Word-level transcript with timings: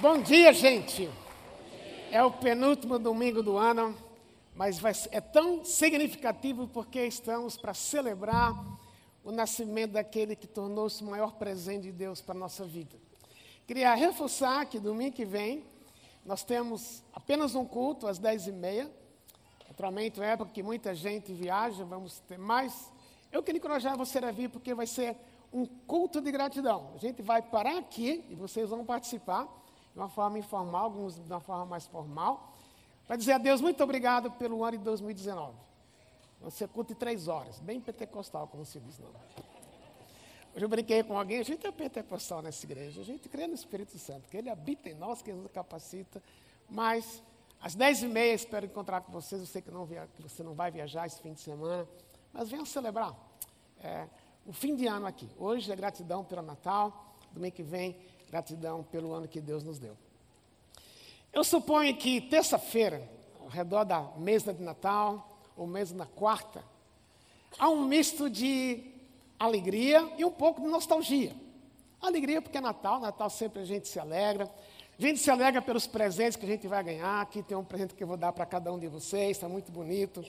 Bom 0.00 0.20
dia, 0.20 0.52
gente. 0.52 1.08
É 2.10 2.22
o 2.24 2.30
penúltimo 2.30 2.98
domingo 2.98 3.42
do 3.42 3.56
ano, 3.56 3.94
mas 4.54 4.78
vai, 4.78 4.92
é 5.10 5.20
tão 5.20 5.64
significativo 5.64 6.66
porque 6.66 7.04
estamos 7.04 7.56
para 7.56 7.74
celebrar 7.74 8.54
o 9.22 9.30
nascimento 9.30 9.92
daquele 9.92 10.34
que 10.34 10.46
tornou-se 10.46 11.02
o 11.04 11.06
maior 11.06 11.34
presente 11.34 11.82
de 11.82 11.92
Deus 11.92 12.20
para 12.20 12.34
a 12.34 12.38
nossa 12.38 12.64
vida. 12.64 12.96
Queria 13.66 13.94
reforçar 13.94 14.64
que 14.66 14.80
domingo 14.80 15.14
que 15.14 15.24
vem 15.24 15.64
nós 16.24 16.42
temos 16.42 17.04
apenas 17.12 17.54
um 17.54 17.64
culto 17.64 18.06
às 18.06 18.18
10h30. 18.18 18.88
Naturalmente, 19.68 20.20
é 20.20 20.26
época 20.26 20.50
que 20.52 20.62
muita 20.62 20.94
gente 20.94 21.32
viaja, 21.32 21.84
vamos 21.84 22.18
ter 22.20 22.38
mais. 22.38 22.90
Eu 23.30 23.42
queria 23.42 23.58
encorajar 23.58 23.96
você 23.96 24.18
a 24.18 24.30
vir 24.30 24.48
porque 24.48 24.74
vai 24.74 24.86
ser 24.86 25.16
um 25.52 25.64
culto 25.64 26.20
de 26.20 26.32
gratidão. 26.32 26.92
A 26.94 26.98
gente 26.98 27.22
vai 27.22 27.42
parar 27.42 27.78
aqui 27.78 28.24
e 28.30 28.34
vocês 28.34 28.70
vão 28.70 28.84
participar 28.84 29.61
de 29.92 29.98
uma 29.98 30.08
forma 30.08 30.38
informal, 30.38 30.84
alguns 30.84 31.14
de 31.14 31.32
uma 31.32 31.40
forma 31.40 31.66
mais 31.66 31.86
formal, 31.86 32.52
para 33.06 33.16
dizer 33.16 33.32
a 33.32 33.38
Deus 33.38 33.60
muito 33.60 33.82
obrigado 33.82 34.30
pelo 34.32 34.64
ano 34.64 34.78
de 34.78 34.84
2019. 34.84 35.54
Vai 36.40 36.50
ser 36.50 36.68
culto 36.68 36.94
de 36.94 36.98
três 36.98 37.28
horas, 37.28 37.60
bem 37.60 37.80
pentecostal, 37.80 38.48
como 38.48 38.64
se 38.64 38.80
diz. 38.80 38.98
Não. 38.98 39.08
Hoje 40.54 40.64
eu 40.64 40.68
brinquei 40.68 41.02
com 41.02 41.16
alguém, 41.16 41.38
a 41.38 41.44
gente 41.44 41.66
é 41.66 41.70
pentecostal 41.70 42.42
nessa 42.42 42.64
igreja, 42.66 43.00
a 43.00 43.04
gente 43.04 43.28
crê 43.28 43.46
no 43.46 43.54
Espírito 43.54 43.98
Santo, 43.98 44.28
que 44.28 44.36
Ele 44.36 44.50
habita 44.50 44.88
em 44.88 44.94
nós, 44.94 45.22
que 45.22 45.30
Ele 45.30 45.40
nos 45.40 45.50
capacita, 45.50 46.22
mas 46.68 47.22
às 47.60 47.74
dez 47.74 48.02
e 48.02 48.08
meia 48.08 48.34
espero 48.34 48.66
encontrar 48.66 49.00
com 49.02 49.12
vocês, 49.12 49.40
eu 49.40 49.46
sei 49.46 49.62
que, 49.62 49.70
não 49.70 49.84
via, 49.84 50.08
que 50.16 50.22
você 50.22 50.42
não 50.42 50.52
vai 50.52 50.70
viajar 50.70 51.06
esse 51.06 51.20
fim 51.20 51.32
de 51.32 51.40
semana, 51.40 51.86
mas 52.32 52.50
venham 52.50 52.66
celebrar. 52.66 53.16
É, 53.80 54.08
o 54.44 54.52
fim 54.52 54.74
de 54.74 54.86
ano 54.86 55.06
aqui. 55.06 55.28
Hoje 55.38 55.70
é 55.70 55.76
gratidão 55.76 56.24
pelo 56.24 56.42
Natal, 56.42 57.16
domingo 57.32 57.54
que 57.54 57.62
vem, 57.62 57.96
gratidão 58.32 58.82
pelo 58.82 59.12
ano 59.12 59.28
que 59.28 59.42
Deus 59.42 59.62
nos 59.62 59.78
deu. 59.78 59.94
Eu 61.30 61.44
suponho 61.44 61.94
que 61.94 62.18
terça-feira, 62.18 63.06
ao 63.38 63.48
redor 63.48 63.84
da 63.84 64.00
mesa 64.16 64.54
de 64.54 64.62
Natal, 64.62 65.38
ou 65.54 65.66
mesa 65.66 65.94
na 65.94 66.06
quarta, 66.06 66.64
há 67.58 67.68
um 67.68 67.84
misto 67.84 68.30
de 68.30 68.90
alegria 69.38 70.10
e 70.16 70.24
um 70.24 70.30
pouco 70.30 70.62
de 70.62 70.66
nostalgia. 70.66 71.36
Alegria 72.00 72.40
porque 72.40 72.56
é 72.56 72.60
Natal, 72.60 72.98
Natal 72.98 73.28
sempre 73.28 73.60
a 73.60 73.64
gente 73.66 73.86
se 73.86 74.00
alegra. 74.00 74.50
A 74.98 75.02
gente 75.02 75.20
se 75.20 75.30
alegra 75.30 75.60
pelos 75.60 75.86
presentes 75.86 76.36
que 76.36 76.46
a 76.46 76.48
gente 76.48 76.66
vai 76.66 76.82
ganhar. 76.82 77.20
Aqui 77.20 77.42
tem 77.42 77.56
um 77.56 77.64
presente 77.64 77.94
que 77.94 78.02
eu 78.02 78.08
vou 78.08 78.16
dar 78.16 78.32
para 78.32 78.46
cada 78.46 78.72
um 78.72 78.78
de 78.78 78.88
vocês, 78.88 79.32
está 79.32 79.48
muito 79.48 79.70
bonito. 79.70 80.24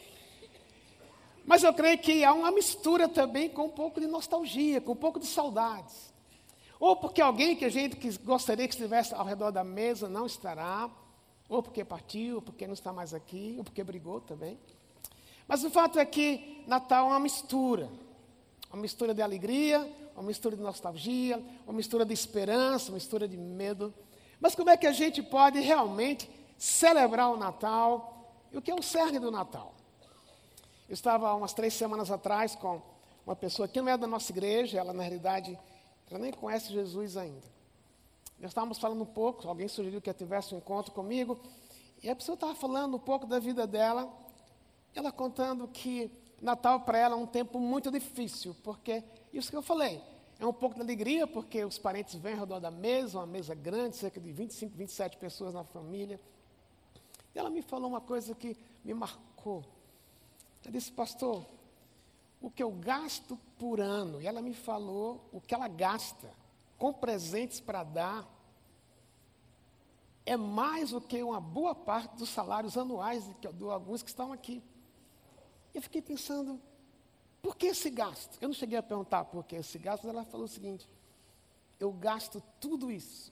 Mas 1.46 1.64
eu 1.64 1.74
creio 1.74 1.98
que 2.00 2.22
há 2.24 2.34
uma 2.34 2.52
mistura 2.52 3.08
também 3.08 3.50
com 3.50 3.66
um 3.66 3.70
pouco 3.70 4.02
de 4.02 4.08
nostalgia, 4.08 4.82
com 4.82 4.92
um 4.92 4.96
pouco 4.96 5.22
de 5.22 5.26
saudades. 5.26 6.13
Ou 6.84 6.98
porque 6.98 7.22
alguém 7.22 7.56
que 7.56 7.64
a 7.64 7.70
gente 7.70 7.96
que 7.96 8.12
gostaria 8.18 8.68
que 8.68 8.74
estivesse 8.74 9.16
ao 9.16 9.26
redor 9.26 9.52
da 9.52 9.64
mesa 9.64 10.10
não 10.10 10.26
estará, 10.26 10.90
ou 11.48 11.64
porque 11.64 11.82
partiu, 11.86 12.36
ou 12.36 12.42
porque 12.42 12.68
não 12.68 12.74
está 12.74 12.92
mais 12.92 13.14
aqui, 13.14 13.56
ou 13.58 13.64
porque 13.64 13.82
brigou 13.86 14.20
também. 14.20 14.60
Mas 15.48 15.64
o 15.64 15.70
fato 15.70 15.98
é 15.98 16.04
que 16.04 16.62
Natal 16.68 17.06
é 17.06 17.10
uma 17.12 17.22
mistura. 17.22 17.90
Uma 18.70 18.82
mistura 18.82 19.14
de 19.14 19.22
alegria, 19.22 19.90
uma 20.14 20.24
mistura 20.24 20.58
de 20.58 20.62
nostalgia, 20.62 21.42
uma 21.66 21.72
mistura 21.72 22.04
de 22.04 22.14
esperança, 22.14 22.92
uma 22.92 22.96
mistura 22.96 23.30
de 23.30 23.38
medo. 23.38 23.94
Mas 24.38 24.54
como 24.54 24.70
é 24.70 24.76
que 24.76 24.86
a 24.86 24.92
gente 24.92 25.24
pode 25.24 25.62
realmente 25.62 26.30
celebrar 26.58 27.32
o 27.32 27.38
Natal? 27.38 28.30
E 28.52 28.58
o 28.58 28.62
que 28.62 28.70
é 28.70 28.76
o 28.76 28.84
cerne 28.84 29.20
do 29.20 29.32
Natal? 29.32 29.74
Eu 30.90 30.96
estava 30.96 31.34
umas 31.34 31.54
três 31.54 31.76
semanas 31.76 32.12
atrás 32.12 32.56
com 32.56 32.82
uma 33.26 33.38
pessoa 33.38 33.70
que 33.70 33.80
não 33.80 33.88
é 33.88 33.98
da 33.98 34.06
nossa 34.06 34.34
igreja, 34.34 34.80
ela 34.80 34.92
na 34.92 35.02
realidade, 35.02 35.58
ela 36.10 36.20
nem 36.20 36.32
conhece 36.32 36.72
Jesus 36.72 37.18
ainda. 37.18 37.54
Nós 38.40 38.52
estávamos 38.52 38.78
falando 38.78 39.02
um 39.02 39.06
pouco, 39.06 39.48
alguém 39.48 39.68
sugeriu 39.68 40.02
que 40.02 40.14
tivesse 40.14 40.54
um 40.54 40.58
encontro 40.58 40.92
comigo, 40.92 41.40
e 42.02 42.10
a 42.10 42.16
pessoa 42.16 42.34
estava 42.34 42.54
falando 42.54 42.96
um 42.96 43.00
pouco 43.00 43.26
da 43.26 43.40
vida 43.40 43.66
dela, 43.66 44.12
ela 44.94 45.12
contando 45.12 45.68
que 45.68 46.12
Natal 46.42 46.82
para 46.82 46.98
ela 46.98 47.16
é 47.16 47.18
um 47.18 47.26
tempo 47.26 47.58
muito 47.60 47.90
difícil, 47.90 48.56
porque 48.64 49.02
isso 49.32 49.50
que 49.50 49.56
eu 49.56 49.62
falei, 49.62 50.02
é 50.40 50.46
um 50.46 50.52
pouco 50.52 50.76
de 50.76 50.82
alegria, 50.82 51.26
porque 51.26 51.64
os 51.64 51.78
parentes 51.78 52.16
vêm 52.16 52.34
ao 52.34 52.42
redor 52.42 52.60
da 52.60 52.70
mesa, 52.70 53.20
uma 53.20 53.26
mesa 53.26 53.56
grande, 53.56 53.96
cerca 53.96 54.20
de 54.20 54.32
25, 54.32 54.76
27 54.76 55.18
pessoas 55.18 55.54
na 55.54 55.64
família. 55.64 56.20
E 57.34 57.40
ela 57.40 57.50
me 57.50 57.62
falou 57.62 57.90
uma 57.90 58.02
coisa 58.02 58.36
que 58.36 58.58
me 58.84 58.94
marcou. 58.94 59.64
Ela 60.64 60.72
disse, 60.74 60.92
pastor, 60.92 61.46
o 62.44 62.52
que 62.52 62.62
eu 62.62 62.72
gasto 62.72 63.40
por 63.58 63.80
ano, 63.80 64.22
e 64.22 64.28
ela 64.28 64.42
me 64.42 64.54
falou 64.54 65.30
o 65.32 65.40
que 65.40 65.56
ela 65.56 65.70
gasta 65.70 66.30
com 66.78 66.92
presentes 66.92 67.62
para 67.62 67.86
dar, 67.86 68.28
é 70.26 70.36
mais 70.36 70.90
do 70.90 71.00
que 71.00 71.24
uma 71.24 71.40
boa 71.40 71.74
parte 71.74 72.18
dos 72.18 72.28
salários 72.28 72.78
anuais 72.78 73.26
de, 73.26 73.34
de 73.54 73.64
alguns 73.64 74.04
que 74.04 74.10
estão 74.10 74.34
aqui. 74.34 74.62
Eu 75.74 75.82
fiquei 75.82 76.02
pensando, 76.02 76.60
por 77.42 77.56
que 77.56 77.68
esse 77.68 77.90
gasto? 77.90 78.38
Eu 78.42 78.50
não 78.50 78.54
cheguei 78.54 78.78
a 78.78 78.84
perguntar 78.84 79.24
por 79.24 79.46
que 79.46 79.56
esse 79.56 79.80
gasto, 79.80 80.04
mas 80.06 80.14
ela 80.14 80.26
falou 80.26 80.46
o 80.46 80.50
seguinte: 80.50 80.86
eu 81.80 81.94
gasto 81.94 82.44
tudo 82.60 82.92
isso, 82.92 83.32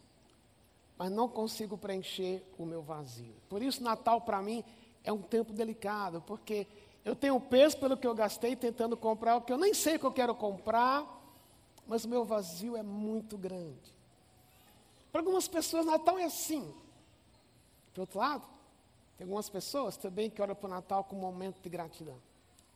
mas 0.98 1.12
não 1.12 1.28
consigo 1.28 1.78
preencher 1.78 2.46
o 2.58 2.66
meu 2.66 2.82
vazio. 2.82 3.36
Por 3.50 3.62
isso, 3.62 3.84
Natal 3.84 4.22
para 4.22 4.42
mim 4.42 4.64
é 5.04 5.12
um 5.12 5.22
tempo 5.22 5.52
delicado, 5.52 6.22
porque 6.22 6.66
eu 7.04 7.16
tenho 7.16 7.40
peso 7.40 7.78
pelo 7.78 7.98
que 7.98 8.06
eu 8.06 8.14
gastei 8.14 8.56
tentando 8.56 8.96
comprar 8.96 9.38
o 9.38 9.42
que 9.42 9.52
eu 9.52 9.58
nem 9.58 9.74
sei 9.74 9.98
que 9.98 10.06
eu 10.06 10.12
quero 10.12 10.36
comprar, 10.36 11.06
mas 11.88 12.06
o 12.06 12.10
meu 12.10 12.24
vazio 12.24 12.78
é 12.78 12.84
muito 12.84 13.38
grande. 13.38 13.92
Para 15.12 15.22
algumas 15.22 15.48
pessoas, 15.48 15.86
Natal 15.86 16.18
é 16.20 16.26
assim. 16.26 16.74
Por 17.94 18.02
outro 18.02 18.20
lado, 18.20 18.44
tem 19.18 19.26
algumas 19.26 19.50
pessoas 19.50 19.98
também 19.98 20.30
que 20.30 20.42
olham 20.42 20.56
para 20.56 20.68
o 20.68 20.70
Natal 20.70 21.04
como 21.04 21.28
um 21.28 21.32
momento 21.32 21.60
de 21.62 21.70
gratidão, 21.70 22.18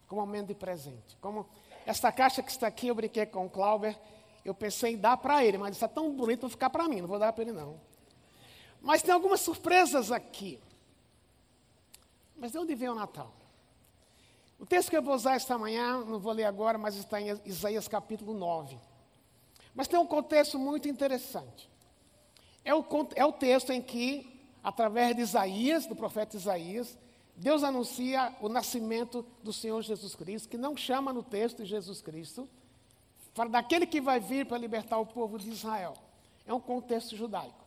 como 0.08 0.22
um 0.22 0.26
momento 0.26 0.48
de 0.48 0.56
presente. 0.56 1.16
Como 1.22 1.48
esta 1.86 2.12
caixa 2.12 2.42
que 2.42 2.52
está 2.52 2.68
aqui, 2.68 2.88
eu 2.88 2.96
brinquei 2.96 3.26
com 3.26 3.46
o 3.46 3.50
Clauber, 3.50 3.98
eu 4.44 4.54
pensei 4.54 4.94
em 4.94 4.98
dar 4.98 5.18
para 5.18 5.46
ele, 5.46 5.58
mas 5.58 5.76
está 5.76 5.88
tão 5.88 6.12
bonito, 6.12 6.42
vou 6.42 6.50
ficar 6.50 6.70
para 6.70 6.88
mim, 6.88 7.02
não 7.02 7.08
vou 7.08 7.20
dar 7.20 7.32
para 7.32 7.44
ele 7.44 7.54
não. 7.54 7.80
Mas 8.82 9.02
tem 9.02 9.14
algumas 9.14 9.40
surpresas 9.40 10.12
aqui. 10.12 10.60
Mas 12.36 12.52
de 12.52 12.58
onde 12.58 12.76
vem 12.76 12.90
o 12.90 12.96
Natal? 12.96 13.32
O 14.60 14.66
texto 14.66 14.90
que 14.90 14.98
eu 14.98 15.02
vou 15.02 15.14
usar 15.14 15.36
esta 15.36 15.58
manhã, 15.58 16.04
não 16.06 16.20
vou 16.20 16.32
ler 16.32 16.46
agora, 16.46 16.78
mas 16.78 16.96
está 16.96 17.20
em 17.20 17.40
Isaías 17.46 17.88
capítulo 17.88 18.34
9. 18.34 18.80
Mas 19.74 19.88
tem 19.88 20.00
um 20.00 20.08
contexto 20.08 20.58
muito 20.58 20.88
interessante. 20.88 21.70
É 22.64 22.74
o, 22.74 22.86
é 23.16 23.26
o 23.26 23.34
texto 23.34 23.72
em 23.72 23.82
que, 23.82 24.42
através 24.64 25.16
de 25.16 25.22
Isaías, 25.22 25.86
do 25.86 25.96
profeta 25.96 26.38
Isaías, 26.38 26.98
Deus 27.36 27.64
anuncia 27.64 28.34
o 28.40 28.48
nascimento 28.48 29.26
do 29.44 29.52
Senhor 29.52 29.82
Jesus 29.82 30.16
Cristo, 30.16 30.48
que 30.48 30.58
não 30.58 30.78
chama 30.78 31.12
no 31.12 31.22
texto 31.22 31.58
de 31.58 31.66
Jesus 31.66 32.02
Cristo, 32.02 32.48
fala 33.34 33.50
daquele 33.50 33.86
que 33.86 34.00
vai 34.00 34.20
vir 34.22 34.46
para 34.46 34.58
libertar 34.58 34.98
o 34.98 35.06
povo 35.06 35.38
de 35.38 35.50
Israel. 35.50 35.96
É 36.48 36.54
um 36.54 36.62
contexto 36.62 37.16
judaico. 37.18 37.66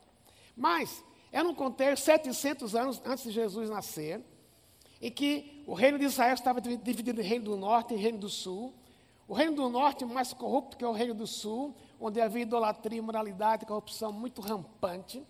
Mas, 0.57 1.05
é 1.31 1.43
um 1.43 1.55
contexto 1.55 2.05
700 2.05 2.75
anos 2.75 3.03
antes 3.05 3.25
de 3.25 3.31
Jesus 3.31 3.69
nascer, 3.69 4.25
em 5.01 5.11
que 5.11 5.63
o 5.67 5.75
reino 5.75 5.99
de 5.99 6.05
Israel 6.05 6.35
estava 6.35 6.61
dividido 6.61 7.21
em 7.21 7.25
reino 7.25 7.45
do 7.45 7.57
norte 7.57 7.95
e 7.95 7.97
reino 7.97 8.19
do 8.19 8.29
sul. 8.29 8.75
O 9.27 9.35
reino 9.35 9.55
do 9.55 9.69
norte 9.69 10.05
mais 10.05 10.33
corrupto 10.33 10.77
que 10.77 10.85
o 10.85 10.93
reino 10.93 11.15
do 11.15 11.27
sul, 11.27 11.75
onde 12.01 12.21
havia 12.21 12.43
idolatria, 12.43 12.99
imoralidade, 12.99 13.67
corrupção 13.67 14.13
muito 14.13 14.41
rampante. 14.41 15.23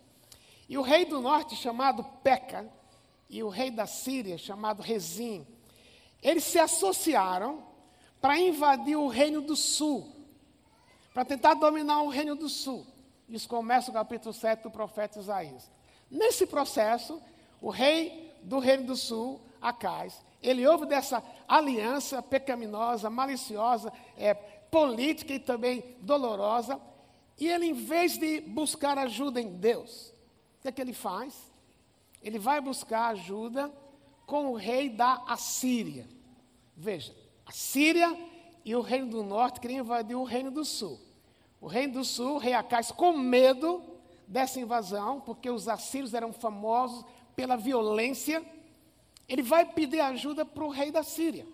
E 0.68 0.78
o 0.78 0.82
rei 0.82 1.04
do 1.04 1.20
norte, 1.20 1.56
chamado 1.56 2.04
Peca, 2.22 2.70
e 3.28 3.42
o 3.42 3.48
rei 3.48 3.70
da 3.70 3.86
Síria, 3.86 4.38
chamado 4.38 4.82
Rezim, 4.82 5.46
eles 6.22 6.44
se 6.44 6.58
associaram 6.58 7.62
para 8.20 8.38
invadir 8.38 8.96
o 8.96 9.08
reino 9.08 9.40
do 9.40 9.54
sul, 9.54 10.14
para 11.12 11.24
tentar 11.24 11.54
dominar 11.54 12.03
o 12.03 12.09
reino 12.09 12.34
do 12.34 12.48
sul. 12.48 12.86
Isso 13.28 13.48
começa 13.48 13.91
o 13.91 13.94
capítulo 13.94 14.32
7 14.32 14.62
do 14.62 14.71
profeta 14.71 15.18
Isaías. 15.18 15.71
Nesse 16.10 16.47
processo, 16.47 17.21
o 17.60 17.71
rei 17.71 18.34
do 18.42 18.59
reino 18.59 18.84
do 18.84 18.97
sul 18.97 19.41
Acais. 19.60 20.25
Ele 20.43 20.66
ouve 20.66 20.87
dessa 20.87 21.22
aliança 21.47 22.22
pecaminosa, 22.22 23.10
maliciosa, 23.10 23.93
é, 24.16 24.34
política 24.34 25.34
e 25.34 25.39
também 25.39 25.97
dolorosa. 26.01 26.81
E 27.39 27.49
ele, 27.49 27.66
em 27.66 27.72
vez 27.72 28.19
de 28.19 28.41
buscar 28.41 28.99
ajuda 28.99 29.41
em 29.41 29.57
Deus, 29.57 30.15
o 30.59 30.63
que 30.63 30.69
é 30.69 30.72
que 30.72 30.81
ele 30.81 30.93
faz? 30.93 31.51
Ele 32.22 32.39
vai 32.39 32.60
buscar 32.60 33.09
ajuda 33.09 33.72
com 34.27 34.53
o 34.53 34.55
rei 34.57 34.89
da 34.89 35.22
Assíria. 35.27 36.07
Veja, 36.77 37.15
a 37.47 37.53
Síria 37.53 38.16
e 38.65 38.75
o 38.75 38.81
reino 38.81 39.09
do 39.09 39.22
norte 39.22 39.60
queriam 39.60 39.81
invadir 39.81 40.16
o 40.16 40.25
reino 40.25 40.51
do 40.51 40.65
sul. 40.65 41.01
O 41.60 41.66
reino 41.66 41.95
do 41.95 42.05
sul, 42.05 42.34
o 42.34 42.39
rei 42.39 42.53
Acais, 42.53 42.93
com 42.93 43.13
medo 43.13 43.83
dessa 44.27 44.60
invasão, 44.60 45.21
porque 45.21 45.51
os 45.51 45.66
assírios 45.66 46.15
eram 46.15 46.33
famosos 46.33 47.05
pela 47.34 47.57
violência 47.57 48.45
ele 49.28 49.42
vai 49.42 49.66
pedir 49.66 50.01
ajuda 50.01 50.45
para 50.45 50.65
o 50.65 50.71
rei 50.71 50.91
da 50.91 51.03
Síria. 51.03 51.47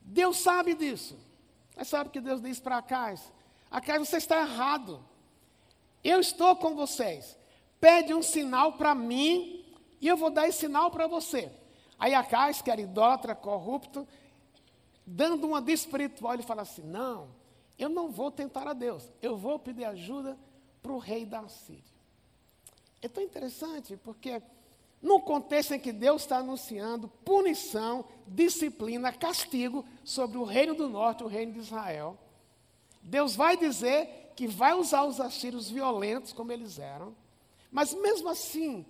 Deus 0.00 0.38
sabe 0.38 0.74
disso. 0.74 1.18
Mas 1.76 1.88
sabe 1.88 2.08
que 2.10 2.20
Deus 2.20 2.40
diz 2.40 2.58
para 2.58 2.78
Acais: 2.78 3.30
Acais, 3.70 4.08
você 4.08 4.16
está 4.16 4.40
errado. 4.40 5.04
Eu 6.02 6.20
estou 6.20 6.56
com 6.56 6.74
vocês. 6.74 7.36
pede 7.78 8.14
um 8.14 8.22
sinal 8.22 8.72
para 8.72 8.94
mim 8.94 9.64
e 10.00 10.08
eu 10.08 10.16
vou 10.16 10.30
dar 10.30 10.48
esse 10.48 10.60
sinal 10.60 10.90
para 10.90 11.06
você. 11.06 11.52
Aí 11.98 12.14
Acais, 12.14 12.62
que 12.62 12.70
era 12.70 12.80
idólatra, 12.80 13.34
corrupto, 13.34 14.08
dando 15.04 15.46
uma 15.46 15.60
de 15.60 15.72
espiritual, 15.72 16.34
ele 16.34 16.42
fala 16.42 16.62
assim: 16.62 16.82
Não, 16.82 17.28
eu 17.78 17.90
não 17.90 18.10
vou 18.10 18.30
tentar 18.30 18.66
a 18.66 18.72
Deus, 18.72 19.10
eu 19.20 19.36
vou 19.36 19.58
pedir 19.58 19.84
ajuda 19.84 20.38
para 20.82 20.92
o 20.92 20.98
rei 20.98 21.26
da 21.26 21.46
Síria. 21.48 21.96
É 23.02 23.08
tão 23.08 23.22
interessante, 23.22 23.96
porque 23.98 24.40
no 25.02 25.20
contexto 25.20 25.72
em 25.72 25.78
que 25.78 25.92
Deus 25.92 26.22
está 26.22 26.38
anunciando 26.38 27.08
punição, 27.24 28.04
disciplina, 28.26 29.12
castigo 29.12 29.84
sobre 30.04 30.38
o 30.38 30.44
reino 30.44 30.74
do 30.74 30.88
norte, 30.88 31.22
o 31.22 31.28
reino 31.28 31.52
de 31.52 31.60
Israel, 31.60 32.18
Deus 33.02 33.36
vai 33.36 33.56
dizer 33.56 34.32
que 34.34 34.46
vai 34.46 34.74
usar 34.74 35.04
os 35.04 35.20
assírios 35.20 35.70
violentos 35.70 36.32
como 36.32 36.52
eles 36.52 36.78
eram, 36.78 37.14
mas 37.70 37.94
mesmo 37.94 38.28
assim, 38.28 38.84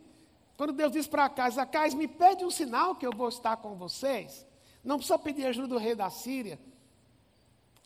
quando 0.56 0.72
Deus 0.72 0.92
diz 0.92 1.06
para 1.06 1.26
Acais, 1.26 1.58
Acais, 1.58 1.92
me 1.92 2.08
pede 2.08 2.44
um 2.44 2.50
sinal 2.50 2.94
que 2.94 3.06
eu 3.06 3.12
vou 3.12 3.28
estar 3.28 3.56
com 3.58 3.74
vocês, 3.74 4.46
não 4.82 4.96
precisa 4.96 5.18
pedir 5.18 5.46
ajuda 5.46 5.68
do 5.68 5.78
rei 5.78 5.94
da 5.94 6.08
Síria, 6.08 6.58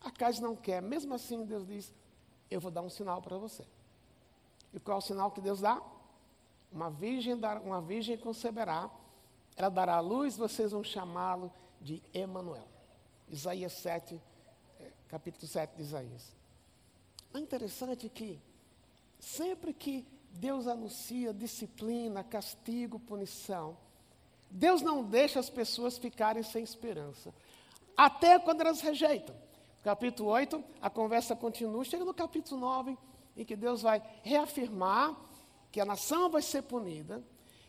Acais 0.01 0.39
não 0.39 0.55
quer, 0.55 0.81
mesmo 0.81 1.15
assim 1.15 1.45
Deus 1.45 1.67
diz, 1.67 1.93
eu 2.51 2.61
vou 2.61 2.71
dar 2.71 2.83
um 2.83 2.91
sinal 2.91 3.21
para 3.21 3.37
você. 3.37 3.65
E 4.73 4.79
qual 4.79 4.97
é 4.97 4.99
o 4.99 5.03
sinal 5.03 5.31
que 5.31 5.41
Deus 5.41 5.61
dá? 5.61 5.83
Uma 6.73 6.91
virgem, 6.91 7.35
uma 7.65 7.81
virgem 7.81 8.17
conceberá, 8.17 8.91
ela 9.57 9.69
dará 9.69 9.97
à 9.97 10.01
luz, 10.01 10.37
vocês 10.37 10.73
vão 10.73 10.85
chamá-lo 10.85 11.53
de 11.81 12.03
Emanuel. 12.15 12.69
Isaías 13.29 13.73
7, 13.75 14.21
eh, 14.79 14.93
capítulo 15.09 15.47
7 15.47 15.77
de 15.77 15.83
Isaías. 15.83 16.37
É 17.35 17.39
interessante 17.39 18.09
que 18.09 18.41
sempre 19.19 19.73
que 19.73 20.07
Deus 20.33 20.67
anuncia 20.67 21.33
disciplina, 21.33 22.23
castigo, 22.25 22.99
punição, 22.99 23.77
Deus 24.51 24.83
não 24.83 25.05
deixa 25.05 25.39
as 25.39 25.49
pessoas 25.49 25.97
ficarem 25.97 26.43
sem 26.43 26.63
esperança, 26.63 27.33
até 27.97 28.39
quando 28.39 28.63
elas 28.63 28.81
rejeitam. 28.81 29.35
Capítulo 29.83 30.31
8, 30.31 30.63
a 30.83 30.91
conversa 30.91 31.37
continua, 31.37 31.85
chega 31.85 32.05
no 32.05 32.13
capítulo 32.13 32.61
9, 32.61 32.99
em 33.37 33.45
que 33.45 33.57
Deus 33.57 33.83
vai 33.83 34.03
reafirmar 34.23 35.17
que 35.71 35.81
a 35.81 35.85
nação 35.85 36.31
vai 36.31 36.43
ser 36.43 36.63
punida. 36.63 37.23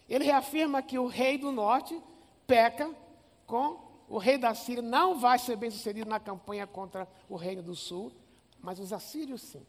Ele 0.09 0.25
reafirma 0.25 0.81
que 0.81 0.98
o 0.98 1.07
rei 1.07 1.38
do 1.38 1.51
norte 1.51 2.01
peca 2.45 2.94
com 3.45 3.92
o 4.12 4.18
rei 4.18 4.38
da 4.38 4.53
Síria, 4.53 4.81
não 4.81 5.18
vai 5.18 5.39
ser 5.39 5.56
bem 5.56 5.71
sucedido 5.71 6.09
na 6.09 6.19
campanha 6.19 6.68
contra 6.68 7.07
o 7.30 7.38
reino 7.38 7.63
do 7.63 7.74
sul, 7.74 8.12
mas 8.59 8.77
os 8.77 8.92
assírios 8.92 9.42
sim. 9.42 9.65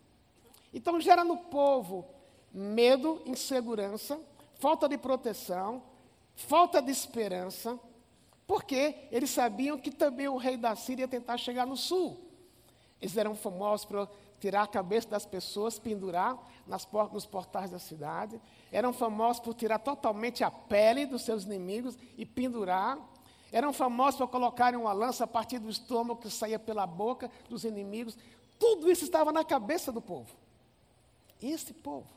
Então 0.75 1.01
gera 1.01 1.23
no 1.23 1.37
povo 1.37 2.05
medo, 2.53 3.23
insegurança, 3.25 4.21
falta 4.57 4.89
de 4.89 4.99
proteção, 4.99 5.83
falta 6.35 6.83
de 6.83 6.91
esperança, 6.91 7.79
porque 8.47 8.97
eles 9.13 9.31
sabiam 9.31 9.79
que 9.79 9.93
também 9.93 10.27
o 10.27 10.37
rei 10.37 10.57
da 10.57 10.75
Síria 10.75 11.05
ia 11.05 11.09
tentar 11.09 11.39
chegar 11.39 11.65
no 11.65 11.77
sul. 11.77 12.21
Eles 13.01 13.17
eram 13.17 13.37
famosos 13.37 13.87
por 13.87 14.11
tirar 14.43 14.65
a 14.65 14.67
cabeça 14.67 15.09
das 15.09 15.25
pessoas, 15.25 15.79
pendurar 15.79 16.37
nas 16.67 16.85
portas, 16.85 17.15
nos 17.15 17.25
portais 17.25 17.71
da 17.71 17.79
cidade. 17.79 18.43
Eram 18.73 18.93
famosos 18.93 19.39
por 19.39 19.55
tirar 19.55 19.79
totalmente 19.79 20.43
a 20.43 20.51
pele 20.51 21.07
dos 21.07 21.23
seus 21.23 21.45
inimigos 21.45 21.97
e 22.19 22.27
pendurar. 22.27 22.99
Eram 23.53 23.73
famosos 23.73 24.19
por 24.19 24.27
colocarem 24.27 24.81
uma 24.81 24.93
lança 24.93 25.23
a 25.23 25.29
partir 25.29 25.61
do 25.61 25.71
estômago 25.71 26.21
que 26.21 26.29
saía 26.29 26.59
pela 26.59 26.85
boca 26.89 27.31
dos 27.49 27.63
inimigos. 27.63 28.19
Tudo 28.59 28.91
isso 28.91 29.05
estava 29.05 29.31
na 29.31 29.45
cabeça 29.45 29.93
do 29.93 30.03
povo. 30.03 30.35
Esse 31.41 31.73
povo. 31.73 32.09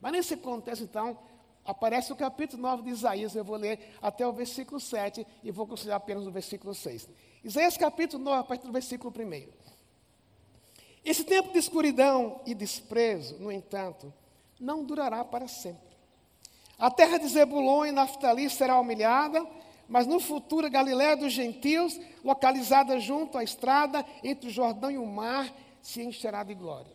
Mas 0.00 0.12
nesse 0.12 0.38
contexto, 0.38 0.84
então, 0.84 1.18
aparece 1.62 2.10
o 2.10 2.16
capítulo 2.16 2.62
9 2.62 2.84
de 2.84 2.88
Isaías. 2.88 3.34
Eu 3.34 3.44
vou 3.44 3.56
ler 3.56 3.94
até 4.00 4.26
o 4.26 4.32
versículo 4.32 4.80
7 4.80 5.26
e 5.42 5.50
vou 5.50 5.66
considerar 5.66 5.96
apenas 5.96 6.26
o 6.26 6.30
versículo 6.30 6.74
6. 6.74 7.06
Isaías 7.44 7.76
capítulo 7.76 8.24
9, 8.24 8.40
a 8.40 8.44
partir 8.44 8.66
do 8.66 8.72
versículo 8.72 9.12
1. 9.14 9.63
Esse 11.04 11.24
tempo 11.24 11.52
de 11.52 11.58
escuridão 11.58 12.40
e 12.46 12.54
desprezo, 12.54 13.36
no 13.38 13.52
entanto, 13.52 14.12
não 14.58 14.84
durará 14.84 15.24
para 15.24 15.46
sempre. 15.46 15.94
A 16.78 16.90
terra 16.90 17.18
de 17.18 17.28
Zebulon 17.28 17.84
e 17.84 17.92
Naftali 17.92 18.48
será 18.48 18.80
humilhada, 18.80 19.46
mas 19.86 20.06
no 20.06 20.18
futuro 20.18 20.66
a 20.66 20.70
Galiléia 20.70 21.16
dos 21.16 21.32
gentios, 21.32 22.00
localizada 22.24 22.98
junto 22.98 23.36
à 23.36 23.44
estrada 23.44 24.04
entre 24.22 24.48
o 24.48 24.52
Jordão 24.52 24.90
e 24.90 24.96
o 24.96 25.06
mar, 25.06 25.52
se 25.82 26.02
encherá 26.02 26.42
de 26.42 26.54
glória. 26.54 26.94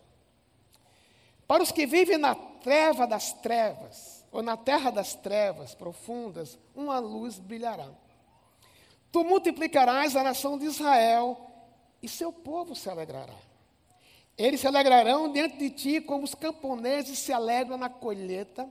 Para 1.46 1.62
os 1.62 1.70
que 1.70 1.86
vivem 1.86 2.18
na 2.18 2.34
treva 2.34 3.06
das 3.06 3.32
trevas, 3.32 4.24
ou 4.32 4.42
na 4.42 4.56
terra 4.56 4.90
das 4.90 5.14
trevas 5.14 5.74
profundas, 5.74 6.58
uma 6.74 6.98
luz 6.98 7.38
brilhará. 7.38 7.88
Tu 9.12 9.24
multiplicarás 9.24 10.14
a 10.14 10.22
nação 10.22 10.58
de 10.58 10.66
Israel, 10.66 11.46
e 12.02 12.08
seu 12.08 12.32
povo 12.32 12.74
se 12.74 12.88
alegrará. 12.88 13.49
Eles 14.40 14.60
se 14.60 14.66
alegrarão 14.66 15.30
diante 15.30 15.58
de 15.58 15.68
ti, 15.68 16.00
como 16.00 16.24
os 16.24 16.34
camponeses 16.34 17.18
se 17.18 17.30
alegram 17.30 17.76
na 17.76 17.90
colheita, 17.90 18.66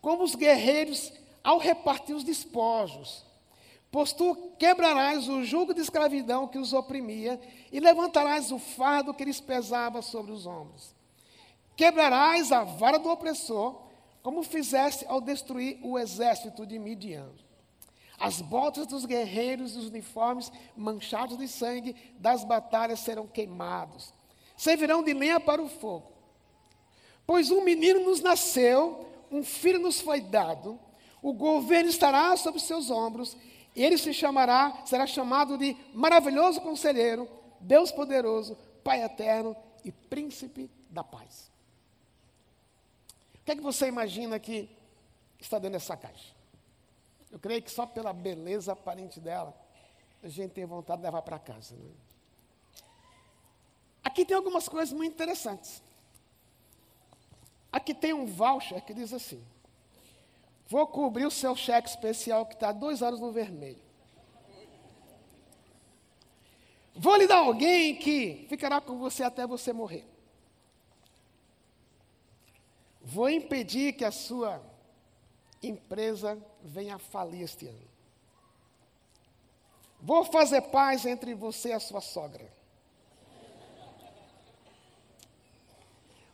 como 0.00 0.24
os 0.24 0.34
guerreiros 0.34 1.12
ao 1.44 1.58
repartir 1.58 2.16
os 2.16 2.24
despojos. 2.24 3.24
Pois 3.92 4.12
tu 4.12 4.34
quebrarás 4.58 5.28
o 5.28 5.44
jugo 5.44 5.72
de 5.72 5.82
escravidão 5.82 6.48
que 6.48 6.58
os 6.58 6.72
oprimia 6.72 7.40
e 7.70 7.78
levantarás 7.78 8.50
o 8.50 8.58
fardo 8.58 9.14
que 9.14 9.24
lhes 9.24 9.40
pesava 9.40 10.02
sobre 10.02 10.32
os 10.32 10.46
ombros. 10.46 10.92
Quebrarás 11.76 12.50
a 12.50 12.64
vara 12.64 12.98
do 12.98 13.08
opressor, 13.08 13.80
como 14.20 14.42
fizeste 14.42 15.06
ao 15.06 15.20
destruir 15.20 15.78
o 15.80 15.96
exército 15.96 16.66
de 16.66 16.76
Midian. 16.76 17.30
As 18.18 18.40
botas 18.40 18.88
dos 18.88 19.06
guerreiros 19.06 19.76
e 19.76 19.78
os 19.78 19.86
uniformes 19.86 20.50
manchados 20.76 21.38
de 21.38 21.46
sangue 21.46 21.94
das 22.18 22.42
batalhas 22.42 22.98
serão 22.98 23.28
queimados 23.28 24.17
servirão 24.58 25.02
de 25.02 25.14
lenha 25.14 25.38
para 25.38 25.62
o 25.62 25.68
fogo. 25.68 26.12
Pois 27.24 27.50
um 27.50 27.62
menino 27.62 28.00
nos 28.00 28.20
nasceu, 28.20 29.08
um 29.30 29.42
filho 29.44 29.78
nos 29.78 30.00
foi 30.00 30.20
dado, 30.20 30.78
o 31.22 31.32
governo 31.32 31.88
estará 31.88 32.36
sobre 32.36 32.60
seus 32.60 32.90
ombros, 32.90 33.36
e 33.74 33.84
ele 33.84 33.96
se 33.96 34.12
chamará, 34.12 34.82
será 34.84 35.06
chamado 35.06 35.56
de 35.56 35.76
maravilhoso 35.94 36.60
conselheiro, 36.60 37.28
Deus 37.60 37.92
poderoso, 37.92 38.58
Pai 38.82 39.02
eterno 39.02 39.54
e 39.84 39.92
príncipe 39.92 40.70
da 40.88 41.04
paz. 41.04 41.50
O 43.34 43.44
que 43.44 43.52
é 43.52 43.56
que 43.56 43.62
você 43.62 43.86
imagina 43.86 44.38
que 44.38 44.68
está 45.38 45.58
dentro 45.58 45.78
dessa 45.78 45.96
caixa? 45.96 46.34
Eu 47.30 47.38
creio 47.38 47.62
que 47.62 47.70
só 47.70 47.84
pela 47.84 48.12
beleza 48.12 48.72
aparente 48.72 49.20
dela, 49.20 49.54
a 50.22 50.28
gente 50.28 50.52
tem 50.52 50.64
vontade 50.64 51.00
de 51.00 51.06
levar 51.06 51.22
para 51.22 51.38
casa. 51.38 51.74
Né? 51.76 51.90
Aqui 54.08 54.24
tem 54.24 54.34
algumas 54.34 54.66
coisas 54.66 54.90
muito 54.90 55.12
interessantes. 55.12 55.82
Aqui 57.70 57.92
tem 57.92 58.14
um 58.14 58.24
voucher 58.24 58.82
que 58.82 58.94
diz 58.94 59.12
assim: 59.12 59.44
Vou 60.66 60.86
cobrir 60.86 61.26
o 61.26 61.30
seu 61.30 61.54
cheque 61.54 61.90
especial 61.90 62.46
que 62.46 62.54
está 62.54 62.72
dois 62.72 63.02
anos 63.02 63.20
no 63.20 63.30
vermelho. 63.30 63.82
Vou 66.94 67.16
lhe 67.16 67.26
dar 67.26 67.40
alguém 67.40 67.96
que 67.96 68.46
ficará 68.48 68.80
com 68.80 68.96
você 68.96 69.22
até 69.22 69.46
você 69.46 69.74
morrer. 69.74 70.06
Vou 73.02 73.28
impedir 73.28 73.92
que 73.92 74.06
a 74.06 74.10
sua 74.10 74.62
empresa 75.62 76.42
venha 76.62 76.94
a 76.94 76.98
falir 76.98 77.42
este 77.42 77.66
ano. 77.66 77.88
Vou 80.00 80.24
fazer 80.24 80.62
paz 80.62 81.04
entre 81.04 81.34
você 81.34 81.68
e 81.68 81.72
a 81.74 81.80
sua 81.80 82.00
sogra. 82.00 82.57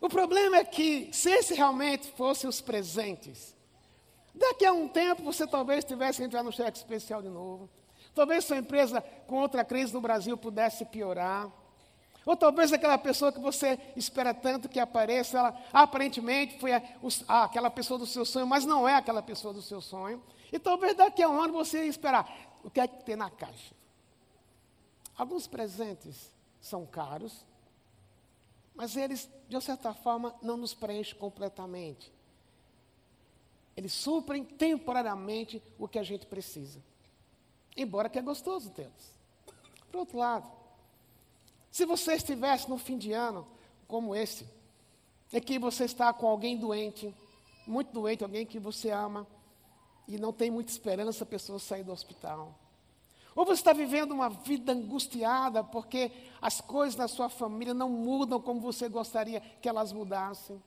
O 0.04 0.08
problema 0.10 0.58
é 0.58 0.64
que, 0.66 1.08
se 1.14 1.30
esse 1.30 1.54
realmente 1.54 2.12
fossem 2.12 2.46
os 2.46 2.60
presentes, 2.60 3.56
daqui 4.34 4.66
a 4.66 4.70
um 4.70 4.86
tempo 4.86 5.22
você 5.22 5.46
talvez 5.46 5.82
tivesse 5.82 6.18
que 6.18 6.24
entrar 6.24 6.42
no 6.42 6.52
cheque 6.52 6.76
especial 6.76 7.22
de 7.22 7.30
novo. 7.30 7.70
Talvez 8.14 8.44
sua 8.44 8.58
empresa, 8.58 9.00
com 9.26 9.36
outra 9.36 9.64
crise 9.64 9.94
no 9.94 10.02
Brasil, 10.02 10.36
pudesse 10.36 10.84
piorar. 10.84 11.50
Ou 12.26 12.36
talvez 12.36 12.70
aquela 12.70 12.98
pessoa 12.98 13.32
que 13.32 13.40
você 13.40 13.80
espera 13.96 14.34
tanto 14.34 14.68
que 14.68 14.78
apareça, 14.78 15.38
ela 15.38 15.58
aparentemente 15.72 16.60
foi 16.60 16.74
a, 16.74 16.82
a, 17.26 17.44
aquela 17.44 17.70
pessoa 17.70 17.98
do 17.98 18.04
seu 18.04 18.26
sonho, 18.26 18.46
mas 18.46 18.66
não 18.66 18.86
é 18.86 18.96
aquela 18.96 19.22
pessoa 19.22 19.54
do 19.54 19.62
seu 19.62 19.80
sonho. 19.80 20.22
E 20.52 20.58
talvez 20.58 20.94
daqui 20.94 21.22
a 21.22 21.30
um 21.30 21.40
ano 21.40 21.54
você 21.54 21.82
esperar. 21.86 22.30
O 22.62 22.68
que 22.68 22.78
é 22.78 22.86
que 22.86 23.02
tem 23.04 23.16
na 23.16 23.30
caixa? 23.30 23.74
Alguns 25.16 25.46
presentes 25.46 26.30
são 26.60 26.84
caros, 26.84 27.46
mas 28.74 28.96
eles, 28.96 29.28
de 29.48 29.60
certa 29.60 29.94
forma, 29.94 30.34
não 30.42 30.56
nos 30.56 30.74
preenchem 30.74 31.16
completamente. 31.16 32.12
Eles 33.76 33.92
suprem 33.92 34.44
temporariamente 34.44 35.62
o 35.78 35.88
que 35.88 35.98
a 35.98 36.02
gente 36.02 36.26
precisa. 36.26 36.80
Embora 37.76 38.08
que 38.08 38.18
é 38.18 38.22
gostoso 38.22 38.70
tê-los. 38.70 39.14
Por 39.90 39.98
outro 39.98 40.18
lado, 40.18 40.50
se 41.70 41.84
você 41.84 42.14
estivesse 42.14 42.68
no 42.68 42.78
fim 42.78 42.96
de 42.98 43.12
ano, 43.12 43.46
como 43.86 44.14
esse, 44.14 44.46
é 45.32 45.40
que 45.40 45.58
você 45.58 45.84
está 45.84 46.12
com 46.12 46.26
alguém 46.26 46.56
doente, 46.56 47.14
muito 47.66 47.92
doente, 47.92 48.22
alguém 48.22 48.46
que 48.46 48.58
você 48.58 48.90
ama, 48.90 49.26
e 50.06 50.18
não 50.18 50.32
tem 50.32 50.50
muita 50.50 50.70
esperança 50.70 51.24
a 51.24 51.26
pessoa 51.26 51.58
sair 51.58 51.82
do 51.82 51.92
hospital. 51.92 52.54
Ou 53.34 53.44
você 53.44 53.60
está 53.60 53.72
vivendo 53.72 54.12
uma 54.12 54.28
vida 54.28 54.72
angustiada 54.72 55.64
porque 55.64 56.12
as 56.40 56.60
coisas 56.60 56.94
na 56.94 57.08
sua 57.08 57.28
família 57.28 57.74
não 57.74 57.88
mudam 57.88 58.40
como 58.40 58.60
você 58.60 58.88
gostaria 58.88 59.40
que 59.60 59.68
elas 59.68 59.92
mudassem. 59.92 60.62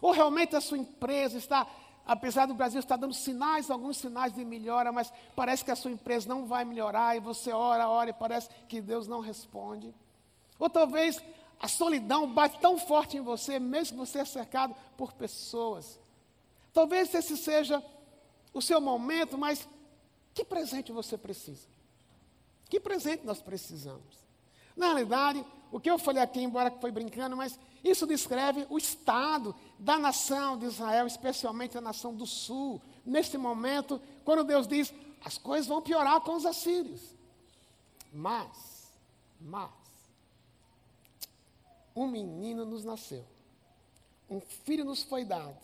Ou 0.00 0.12
realmente 0.12 0.54
a 0.54 0.60
sua 0.60 0.78
empresa 0.78 1.36
está, 1.36 1.66
apesar 2.06 2.46
do 2.46 2.54
Brasil 2.54 2.78
estar 2.78 2.96
dando 2.96 3.14
sinais, 3.14 3.70
alguns 3.70 3.96
sinais 3.96 4.32
de 4.32 4.44
melhora, 4.44 4.92
mas 4.92 5.12
parece 5.34 5.64
que 5.64 5.70
a 5.70 5.76
sua 5.76 5.90
empresa 5.90 6.28
não 6.28 6.46
vai 6.46 6.64
melhorar 6.64 7.16
e 7.16 7.20
você 7.20 7.50
ora, 7.52 7.88
ora 7.88 8.10
e 8.10 8.12
parece 8.12 8.48
que 8.68 8.80
Deus 8.80 9.08
não 9.08 9.20
responde. 9.20 9.92
Ou 10.58 10.70
talvez 10.70 11.20
a 11.58 11.66
solidão 11.66 12.32
bate 12.32 12.60
tão 12.60 12.78
forte 12.78 13.16
em 13.16 13.20
você, 13.20 13.58
mesmo 13.58 13.98
que 13.98 14.06
você 14.06 14.20
é 14.20 14.24
cercado 14.24 14.76
por 14.96 15.12
pessoas. 15.12 15.98
Talvez 16.72 17.12
esse 17.14 17.36
seja 17.36 17.82
o 18.52 18.62
seu 18.62 18.80
momento, 18.80 19.36
mas 19.36 19.66
que 20.34 20.44
presente 20.44 20.92
você 20.92 21.16
precisa? 21.16 21.75
Que 22.68 22.80
presente 22.80 23.24
nós 23.24 23.40
precisamos? 23.40 24.26
Na 24.76 24.86
realidade, 24.86 25.44
o 25.70 25.80
que 25.80 25.90
eu 25.90 25.98
falei 25.98 26.22
aqui, 26.22 26.40
embora 26.40 26.70
foi 26.70 26.90
brincando, 26.90 27.36
mas 27.36 27.58
isso 27.82 28.06
descreve 28.06 28.66
o 28.68 28.76
estado 28.76 29.54
da 29.78 29.98
nação 29.98 30.58
de 30.58 30.66
Israel, 30.66 31.06
especialmente 31.06 31.78
a 31.78 31.80
nação 31.80 32.14
do 32.14 32.26
sul, 32.26 32.80
neste 33.04 33.38
momento, 33.38 34.00
quando 34.24 34.44
Deus 34.44 34.66
diz: 34.66 34.92
as 35.24 35.38
coisas 35.38 35.66
vão 35.66 35.80
piorar 35.80 36.20
com 36.20 36.34
os 36.34 36.44
assírios. 36.44 37.00
Mas, 38.12 38.90
mas, 39.40 39.70
um 41.94 42.06
menino 42.06 42.64
nos 42.64 42.84
nasceu, 42.84 43.24
um 44.28 44.40
filho 44.40 44.84
nos 44.84 45.02
foi 45.02 45.24
dado, 45.24 45.56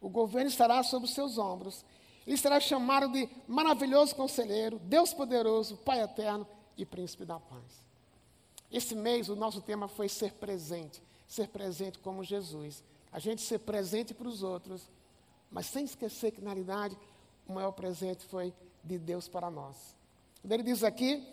o 0.00 0.08
governo 0.08 0.50
estará 0.50 0.82
sobre 0.82 1.08
os 1.08 1.14
seus 1.14 1.38
ombros, 1.38 1.84
ele 2.28 2.36
será 2.36 2.60
chamado 2.60 3.10
de 3.10 3.26
maravilhoso 3.48 4.14
conselheiro, 4.14 4.78
Deus 4.80 5.14
poderoso, 5.14 5.78
Pai 5.78 6.02
eterno 6.02 6.46
e 6.76 6.84
príncipe 6.84 7.24
da 7.24 7.40
paz. 7.40 7.82
Esse 8.70 8.94
mês 8.94 9.30
o 9.30 9.34
nosso 9.34 9.62
tema 9.62 9.88
foi 9.88 10.10
ser 10.10 10.34
presente, 10.34 11.02
ser 11.26 11.48
presente 11.48 11.98
como 12.00 12.22
Jesus. 12.22 12.84
A 13.10 13.18
gente 13.18 13.40
ser 13.40 13.60
presente 13.60 14.12
para 14.12 14.28
os 14.28 14.42
outros, 14.42 14.90
mas 15.50 15.64
sem 15.64 15.86
esquecer 15.86 16.30
que 16.32 16.42
na 16.42 16.50
realidade 16.50 16.98
o 17.48 17.52
maior 17.54 17.72
presente 17.72 18.26
foi 18.26 18.52
de 18.84 18.98
Deus 18.98 19.26
para 19.26 19.50
nós. 19.50 19.96
Ele 20.44 20.62
diz 20.62 20.84
aqui, 20.84 21.26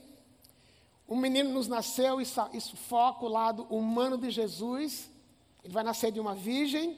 um 1.10 1.18
menino 1.18 1.50
nos 1.50 1.68
nasceu, 1.68 2.22
isso, 2.22 2.40
isso 2.54 2.78
foca 2.78 3.26
o 3.26 3.28
lado 3.28 3.64
humano 3.64 4.18
de 4.18 4.30
Jesus. 4.32 5.12
Ele 5.62 5.74
vai 5.74 5.84
nascer 5.84 6.10
de 6.10 6.22
uma 6.22 6.34
virgem. 6.34 6.98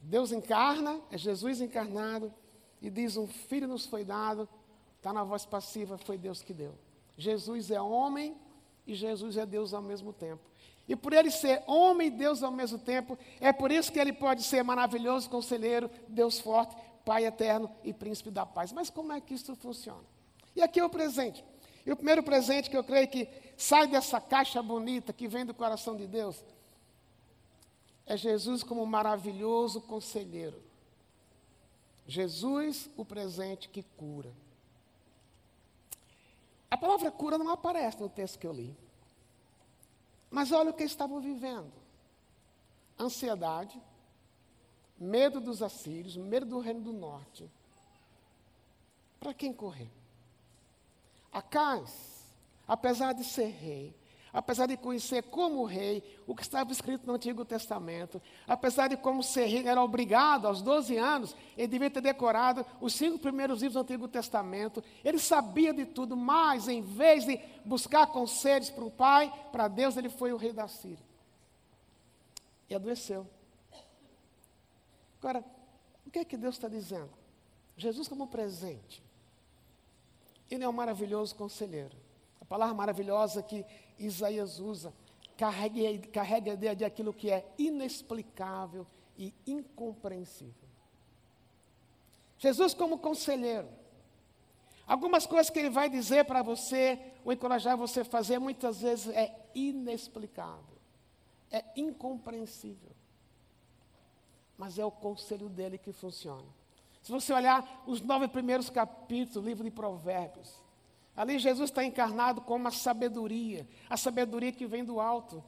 Deus 0.00 0.32
encarna, 0.32 0.98
é 1.10 1.18
Jesus 1.18 1.60
encarnado 1.60 2.32
e 2.80 2.90
diz: 2.90 3.16
Um 3.16 3.26
filho 3.26 3.68
nos 3.68 3.86
foi 3.86 4.04
dado, 4.04 4.48
está 4.96 5.12
na 5.12 5.24
voz 5.24 5.44
passiva, 5.44 5.98
foi 5.98 6.18
Deus 6.18 6.42
que 6.42 6.52
deu. 6.52 6.74
Jesus 7.16 7.70
é 7.70 7.80
homem 7.80 8.36
e 8.86 8.94
Jesus 8.94 9.36
é 9.36 9.46
Deus 9.46 9.72
ao 9.72 9.82
mesmo 9.82 10.12
tempo. 10.12 10.42
E 10.88 10.94
por 10.94 11.12
ele 11.12 11.30
ser 11.30 11.64
homem 11.66 12.08
e 12.08 12.10
Deus 12.10 12.42
ao 12.42 12.52
mesmo 12.52 12.78
tempo, 12.78 13.18
é 13.40 13.52
por 13.52 13.72
isso 13.72 13.90
que 13.90 13.98
ele 13.98 14.12
pode 14.12 14.42
ser 14.42 14.62
maravilhoso 14.62 15.28
conselheiro, 15.28 15.90
Deus 16.08 16.38
forte, 16.38 16.76
Pai 17.04 17.24
eterno 17.24 17.70
e 17.84 17.92
príncipe 17.92 18.32
da 18.32 18.44
paz. 18.44 18.72
Mas 18.72 18.90
como 18.90 19.12
é 19.12 19.20
que 19.20 19.32
isso 19.32 19.54
funciona? 19.54 20.02
E 20.56 20.62
aqui 20.62 20.80
é 20.80 20.84
o 20.84 20.90
presente. 20.90 21.44
E 21.84 21.92
o 21.92 21.96
primeiro 21.96 22.20
presente 22.20 22.68
que 22.68 22.76
eu 22.76 22.82
creio 22.82 23.06
que 23.06 23.28
sai 23.56 23.86
dessa 23.86 24.20
caixa 24.20 24.60
bonita 24.60 25.12
que 25.12 25.28
vem 25.28 25.46
do 25.46 25.54
coração 25.54 25.96
de 25.96 26.04
Deus 26.04 26.42
é 28.04 28.16
Jesus 28.16 28.64
como 28.64 28.84
maravilhoso 28.84 29.80
conselheiro. 29.80 30.65
Jesus, 32.06 32.88
o 32.96 33.04
presente 33.04 33.68
que 33.68 33.82
cura. 33.82 34.32
A 36.70 36.76
palavra 36.76 37.10
cura 37.10 37.38
não 37.38 37.50
aparece 37.50 38.00
no 38.00 38.08
texto 38.08 38.38
que 38.38 38.46
eu 38.46 38.52
li. 38.52 38.76
Mas 40.30 40.52
olha 40.52 40.70
o 40.70 40.74
que 40.74 40.84
estavam 40.84 41.20
vivendo: 41.20 41.72
ansiedade, 42.98 43.80
medo 44.98 45.40
dos 45.40 45.62
assírios, 45.62 46.16
medo 46.16 46.46
do 46.46 46.60
reino 46.60 46.80
do 46.80 46.92
norte. 46.92 47.50
Para 49.18 49.34
quem 49.34 49.52
correr? 49.52 49.90
Acais, 51.32 52.24
apesar 52.66 53.12
de 53.12 53.24
ser 53.24 53.48
rei, 53.48 53.94
apesar 54.36 54.66
de 54.66 54.76
conhecer 54.76 55.22
como 55.22 55.64
rei 55.64 56.02
o 56.26 56.34
que 56.34 56.42
estava 56.42 56.70
escrito 56.70 57.06
no 57.06 57.14
Antigo 57.14 57.42
Testamento, 57.42 58.20
apesar 58.46 58.86
de 58.86 58.94
como 58.94 59.22
ser 59.22 59.46
rei 59.46 59.66
era 59.66 59.82
obrigado 59.82 60.46
aos 60.46 60.60
12 60.60 60.94
anos, 60.98 61.34
ele 61.56 61.68
devia 61.68 61.90
ter 61.90 62.02
decorado 62.02 62.64
os 62.78 62.92
cinco 62.92 63.18
primeiros 63.18 63.62
livros 63.62 63.72
do 63.72 63.80
Antigo 63.80 64.06
Testamento, 64.06 64.84
ele 65.02 65.18
sabia 65.18 65.72
de 65.72 65.86
tudo, 65.86 66.14
mas 66.14 66.68
em 66.68 66.82
vez 66.82 67.24
de 67.24 67.40
buscar 67.64 68.08
conselhos 68.08 68.68
para 68.68 68.84
o 68.84 68.90
pai, 68.90 69.32
para 69.50 69.68
Deus, 69.68 69.96
ele 69.96 70.10
foi 70.10 70.34
o 70.34 70.36
rei 70.36 70.52
da 70.52 70.68
Síria. 70.68 71.06
E 72.68 72.74
adoeceu. 72.74 73.26
Agora, 75.18 75.42
o 76.06 76.10
que 76.10 76.18
é 76.18 76.24
que 76.26 76.36
Deus 76.36 76.56
está 76.56 76.68
dizendo? 76.68 77.08
Jesus 77.74 78.06
como 78.06 78.26
presente. 78.26 79.02
Ele 80.50 80.62
é 80.62 80.68
um 80.68 80.72
maravilhoso 80.72 81.34
conselheiro. 81.34 81.96
A 82.38 82.44
palavra 82.44 82.74
maravilhosa 82.74 83.42
que 83.42 83.64
Isaías 83.98 84.58
usa, 84.58 84.92
carrega, 85.36 86.06
carrega 86.08 86.56
de 86.56 86.84
aquilo 86.84 87.12
que 87.12 87.30
é 87.30 87.46
inexplicável 87.58 88.86
e 89.18 89.32
incompreensível. 89.46 90.54
Jesus, 92.38 92.74
como 92.74 92.98
conselheiro, 92.98 93.68
algumas 94.86 95.26
coisas 95.26 95.50
que 95.50 95.58
ele 95.58 95.70
vai 95.70 95.88
dizer 95.88 96.24
para 96.24 96.42
você, 96.42 97.00
ou 97.24 97.32
encorajar 97.32 97.76
você 97.76 98.00
a 98.00 98.04
fazer, 98.04 98.38
muitas 98.38 98.82
vezes 98.82 99.08
é 99.08 99.34
inexplicável, 99.54 100.76
é 101.50 101.64
incompreensível. 101.76 102.90
Mas 104.58 104.78
é 104.78 104.84
o 104.84 104.90
conselho 104.90 105.48
dele 105.48 105.78
que 105.78 105.92
funciona. 105.92 106.46
Se 107.02 107.12
você 107.12 107.32
olhar 107.32 107.84
os 107.86 108.00
nove 108.00 108.26
primeiros 108.26 108.68
capítulos 108.68 109.34
do 109.34 109.48
livro 109.48 109.64
de 109.64 109.70
Provérbios, 109.70 110.65
Ali 111.16 111.38
Jesus 111.38 111.70
está 111.70 111.82
encarnado 111.82 112.42
como 112.42 112.68
a 112.68 112.70
sabedoria, 112.70 113.66
a 113.88 113.96
sabedoria 113.96 114.52
que 114.52 114.66
vem 114.66 114.84
do 114.84 115.00
alto. 115.00 115.42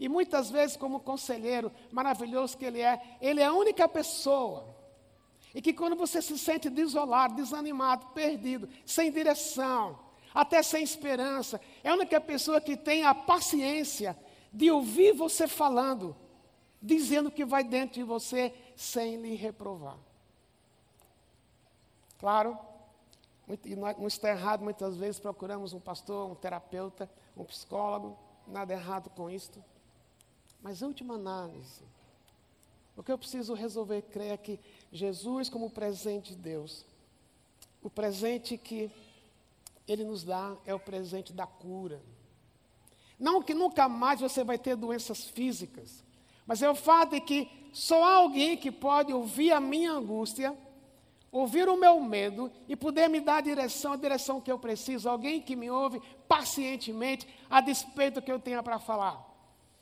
E 0.00 0.08
muitas 0.08 0.50
vezes, 0.50 0.76
como 0.76 0.98
conselheiro 0.98 1.70
maravilhoso 1.92 2.58
que 2.58 2.64
ele 2.64 2.80
é, 2.80 3.00
ele 3.20 3.40
é 3.40 3.44
a 3.44 3.52
única 3.52 3.86
pessoa. 3.88 4.74
E 5.54 5.62
que 5.62 5.72
quando 5.72 5.94
você 5.94 6.20
se 6.20 6.36
sente 6.38 6.68
desolado, 6.68 7.36
desanimado, 7.36 8.06
perdido, 8.06 8.68
sem 8.84 9.12
direção, 9.12 9.98
até 10.34 10.62
sem 10.62 10.82
esperança, 10.82 11.60
é 11.84 11.90
a 11.90 11.94
única 11.94 12.20
pessoa 12.20 12.60
que 12.60 12.76
tem 12.76 13.04
a 13.04 13.14
paciência 13.14 14.18
de 14.52 14.70
ouvir 14.70 15.12
você 15.12 15.46
falando, 15.46 16.16
dizendo 16.80 17.30
que 17.30 17.44
vai 17.44 17.62
dentro 17.62 17.94
de 17.94 18.02
você 18.02 18.52
sem 18.74 19.16
lhe 19.16 19.36
reprovar. 19.36 19.98
Claro, 22.18 22.58
e 23.64 23.76
não 23.76 24.06
está 24.06 24.30
errado, 24.30 24.62
muitas 24.62 24.96
vezes 24.96 25.20
procuramos 25.20 25.72
um 25.72 25.80
pastor, 25.80 26.30
um 26.30 26.34
terapeuta, 26.34 27.10
um 27.36 27.44
psicólogo, 27.44 28.18
nada 28.46 28.72
errado 28.72 29.10
com 29.10 29.30
isto. 29.30 29.62
Mas, 30.62 30.82
última 30.82 31.14
análise, 31.14 31.82
o 32.96 33.02
que 33.02 33.10
eu 33.10 33.18
preciso 33.18 33.54
resolver 33.54 34.02
crer 34.02 34.32
é 34.32 34.36
que 34.36 34.60
Jesus, 34.92 35.48
como 35.48 35.70
presente 35.70 36.34
de 36.34 36.40
Deus, 36.40 36.84
o 37.82 37.90
presente 37.90 38.56
que 38.56 38.90
Ele 39.88 40.04
nos 40.04 40.22
dá 40.22 40.56
é 40.64 40.74
o 40.74 40.80
presente 40.80 41.32
da 41.32 41.46
cura. 41.46 42.00
Não 43.18 43.42
que 43.42 43.54
nunca 43.54 43.88
mais 43.88 44.20
você 44.20 44.44
vai 44.44 44.58
ter 44.58 44.76
doenças 44.76 45.28
físicas, 45.28 46.04
mas 46.46 46.62
é 46.62 46.70
o 46.70 46.74
fato 46.74 47.10
de 47.10 47.20
que 47.20 47.48
só 47.72 48.04
há 48.04 48.14
alguém 48.16 48.56
que 48.56 48.70
pode 48.70 49.12
ouvir 49.12 49.52
a 49.52 49.60
minha 49.60 49.92
angústia 49.92 50.56
ouvir 51.32 51.66
o 51.66 51.78
meu 51.78 51.98
medo 51.98 52.52
e 52.68 52.76
poder 52.76 53.08
me 53.08 53.18
dar 53.18 53.38
a 53.38 53.40
direção, 53.40 53.94
a 53.94 53.96
direção 53.96 54.38
que 54.38 54.52
eu 54.52 54.58
preciso, 54.58 55.08
alguém 55.08 55.40
que 55.40 55.56
me 55.56 55.70
ouve 55.70 56.00
pacientemente, 56.28 57.26
a 57.48 57.62
despeito 57.62 58.20
do 58.20 58.24
que 58.24 58.30
eu 58.30 58.38
tenha 58.38 58.62
para 58.62 58.78
falar. 58.78 59.18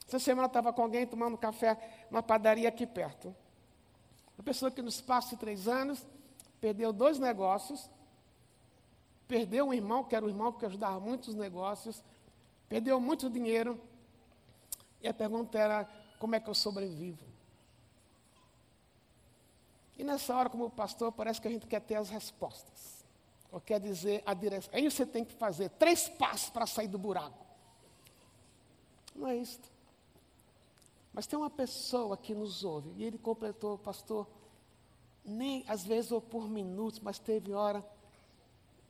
Essa 0.06 0.20
semana 0.20 0.44
eu 0.44 0.46
estava 0.46 0.72
com 0.72 0.82
alguém 0.82 1.04
tomando 1.04 1.36
café 1.36 2.06
numa 2.08 2.22
padaria 2.22 2.68
aqui 2.68 2.86
perto. 2.86 3.34
Uma 4.38 4.44
pessoa 4.44 4.70
que 4.70 4.80
no 4.80 4.88
espaço 4.88 5.30
de 5.30 5.36
três 5.36 5.66
anos 5.66 6.06
perdeu 6.60 6.92
dois 6.92 7.18
negócios, 7.18 7.90
perdeu 9.26 9.66
um 9.66 9.74
irmão, 9.74 10.04
que 10.04 10.14
era 10.14 10.24
o 10.24 10.28
irmão 10.28 10.52
que 10.52 10.64
ajudava 10.64 11.00
muitos 11.00 11.34
negócios, 11.34 12.02
perdeu 12.68 13.00
muito 13.00 13.28
dinheiro, 13.28 13.78
e 15.02 15.08
a 15.08 15.14
pergunta 15.14 15.58
era: 15.58 15.88
como 16.18 16.34
é 16.34 16.40
que 16.40 16.48
eu 16.48 16.54
sobrevivo? 16.54 17.29
E 20.00 20.04
nessa 20.04 20.34
hora, 20.34 20.48
como 20.48 20.70
pastor, 20.70 21.12
parece 21.12 21.38
que 21.42 21.46
a 21.46 21.50
gente 21.50 21.66
quer 21.66 21.80
ter 21.80 21.96
as 21.96 22.08
respostas. 22.08 23.04
Ou 23.52 23.60
quer 23.60 23.78
dizer 23.78 24.22
a 24.24 24.32
direção. 24.32 24.70
Aí 24.72 24.90
você 24.90 25.04
tem 25.04 25.26
que 25.26 25.34
fazer 25.34 25.68
três 25.68 26.08
passos 26.08 26.48
para 26.48 26.66
sair 26.66 26.88
do 26.88 26.96
buraco. 26.96 27.44
Não 29.14 29.28
é 29.28 29.36
isso. 29.36 29.60
Mas 31.12 31.26
tem 31.26 31.38
uma 31.38 31.50
pessoa 31.50 32.16
que 32.16 32.34
nos 32.34 32.64
ouve, 32.64 32.94
e 32.96 33.04
ele 33.04 33.18
completou, 33.18 33.76
pastor, 33.76 34.26
Nem 35.22 35.66
às 35.68 35.84
vezes 35.84 36.10
ou 36.10 36.20
por 36.22 36.48
minutos, 36.48 36.98
mas 36.98 37.18
teve 37.18 37.52
hora 37.52 37.84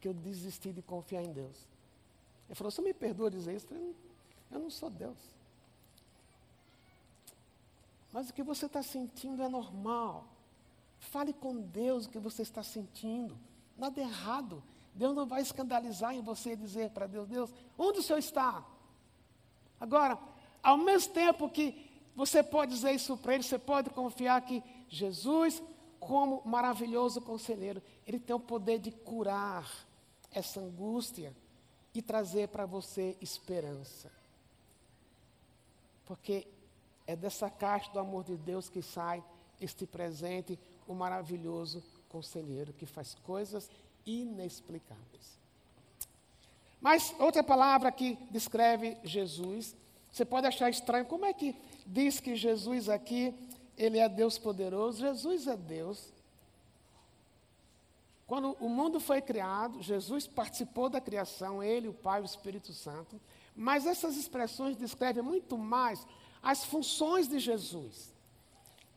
que 0.00 0.06
eu 0.06 0.14
desisti 0.14 0.72
de 0.72 0.80
confiar 0.80 1.24
em 1.24 1.32
Deus. 1.32 1.66
Ele 2.46 2.54
falou: 2.54 2.70
Você 2.70 2.80
me 2.82 2.94
perdoa 2.94 3.28
dizer 3.28 3.56
isso? 3.56 3.66
Eu 3.66 3.70
falei, 3.70 3.96
eu 4.52 4.60
não 4.60 4.70
sou 4.70 4.88
Deus. 4.88 5.18
Mas 8.12 8.30
o 8.30 8.32
que 8.32 8.44
você 8.44 8.66
está 8.66 8.80
sentindo 8.80 9.42
é 9.42 9.48
normal. 9.48 10.24
Fale 11.00 11.32
com 11.32 11.60
Deus 11.60 12.04
o 12.04 12.10
que 12.10 12.18
você 12.18 12.42
está 12.42 12.62
sentindo. 12.62 13.36
Nada 13.76 14.00
errado. 14.00 14.62
Deus 14.94 15.16
não 15.16 15.26
vai 15.26 15.40
escandalizar 15.40 16.14
em 16.14 16.20
você 16.20 16.54
dizer 16.54 16.90
para 16.90 17.06
Deus: 17.06 17.26
Deus, 17.26 17.50
onde 17.76 17.98
o 17.98 18.02
Senhor 18.02 18.18
está? 18.18 18.64
Agora, 19.80 20.18
ao 20.62 20.76
mesmo 20.76 21.12
tempo 21.14 21.48
que 21.48 21.90
você 22.14 22.42
pode 22.42 22.74
dizer 22.74 22.92
isso 22.92 23.16
para 23.16 23.34
Ele, 23.34 23.42
você 23.42 23.58
pode 23.58 23.90
confiar 23.90 24.40
que 24.42 24.62
Jesus, 24.88 25.62
como 25.98 26.42
maravilhoso 26.44 27.20
conselheiro, 27.22 27.82
Ele 28.06 28.20
tem 28.20 28.36
o 28.36 28.40
poder 28.40 28.78
de 28.78 28.90
curar 28.92 29.68
essa 30.30 30.60
angústia 30.60 31.34
e 31.94 32.02
trazer 32.02 32.48
para 32.48 32.66
você 32.66 33.16
esperança. 33.20 34.12
Porque 36.04 36.46
é 37.06 37.16
dessa 37.16 37.48
caixa 37.48 37.90
do 37.90 37.98
amor 37.98 38.24
de 38.24 38.36
Deus 38.36 38.68
que 38.68 38.82
sai 38.82 39.24
este 39.60 39.86
presente, 39.86 40.58
o 40.86 40.94
maravilhoso 40.94 41.82
conselheiro, 42.08 42.72
que 42.72 42.86
faz 42.86 43.14
coisas 43.24 43.70
inexplicáveis. 44.04 45.38
Mas 46.80 47.14
outra 47.18 47.42
palavra 47.42 47.92
que 47.92 48.16
descreve 48.30 48.96
Jesus, 49.04 49.76
você 50.10 50.24
pode 50.24 50.46
achar 50.46 50.70
estranho, 50.70 51.04
como 51.04 51.24
é 51.24 51.32
que 51.32 51.54
diz 51.86 52.20
que 52.20 52.34
Jesus 52.34 52.88
aqui, 52.88 53.34
ele 53.76 53.98
é 53.98 54.08
Deus 54.08 54.38
poderoso? 54.38 55.00
Jesus 55.00 55.46
é 55.46 55.56
Deus. 55.56 56.12
Quando 58.26 58.56
o 58.60 58.68
mundo 58.68 59.00
foi 59.00 59.20
criado, 59.20 59.82
Jesus 59.82 60.26
participou 60.26 60.88
da 60.88 61.00
criação, 61.00 61.62
ele, 61.62 61.88
o 61.88 61.92
Pai, 61.92 62.20
o 62.22 62.24
Espírito 62.24 62.72
Santo. 62.72 63.20
Mas 63.56 63.86
essas 63.86 64.16
expressões 64.16 64.76
descrevem 64.76 65.22
muito 65.22 65.58
mais 65.58 66.06
as 66.42 66.64
funções 66.64 67.28
de 67.28 67.38
Jesus. 67.38 68.14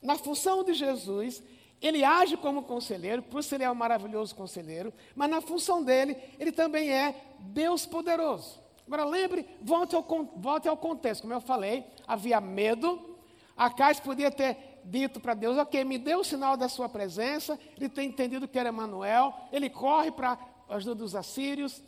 Na 0.02 0.16
função 0.18 0.63
de 0.63 0.74
Jesus, 0.74 1.42
ele 1.84 2.02
age 2.02 2.38
como 2.38 2.63
conselheiro, 2.63 3.22
por 3.22 3.42
isso 3.42 3.54
ele 3.54 3.66
é 3.66 3.70
um 3.70 3.75
maravilhoso 3.75 4.34
conselheiro, 4.34 4.94
mas 5.13 5.30
na 5.30 5.42
função 5.42 5.84
dele, 5.84 6.16
ele 6.40 6.54
também 6.54 6.90
é 6.90 7.13
Deus 7.40 7.86
poderoso. 7.86 8.58
Agora 8.88 9.04
lembre, 9.04 9.46
volte 9.62 9.94
ao, 9.94 10.04
volte 10.38 10.70
ao 10.70 10.78
contexto, 10.78 11.24
como 11.24 11.34
eu 11.34 11.42
falei, 11.42 11.86
havia 12.08 12.40
medo, 12.40 13.12
Acais 13.56 14.00
podia 14.00 14.32
ter 14.32 14.80
dito 14.86 15.20
para 15.20 15.34
Deus, 15.34 15.58
ok, 15.58 15.84
me 15.84 15.98
dê 15.98 16.16
o 16.16 16.24
sinal 16.24 16.56
da 16.56 16.70
sua 16.70 16.88
presença, 16.88 17.60
ele 17.78 17.90
tem 17.90 18.08
entendido 18.08 18.48
que 18.48 18.58
era 18.58 18.70
Emanuel, 18.70 19.36
ele 19.52 19.70
corre 19.70 20.10
para 20.10 20.40
a 20.70 20.75
ajuda 20.75 20.96
dos 20.96 21.16
assírios, 21.16 21.84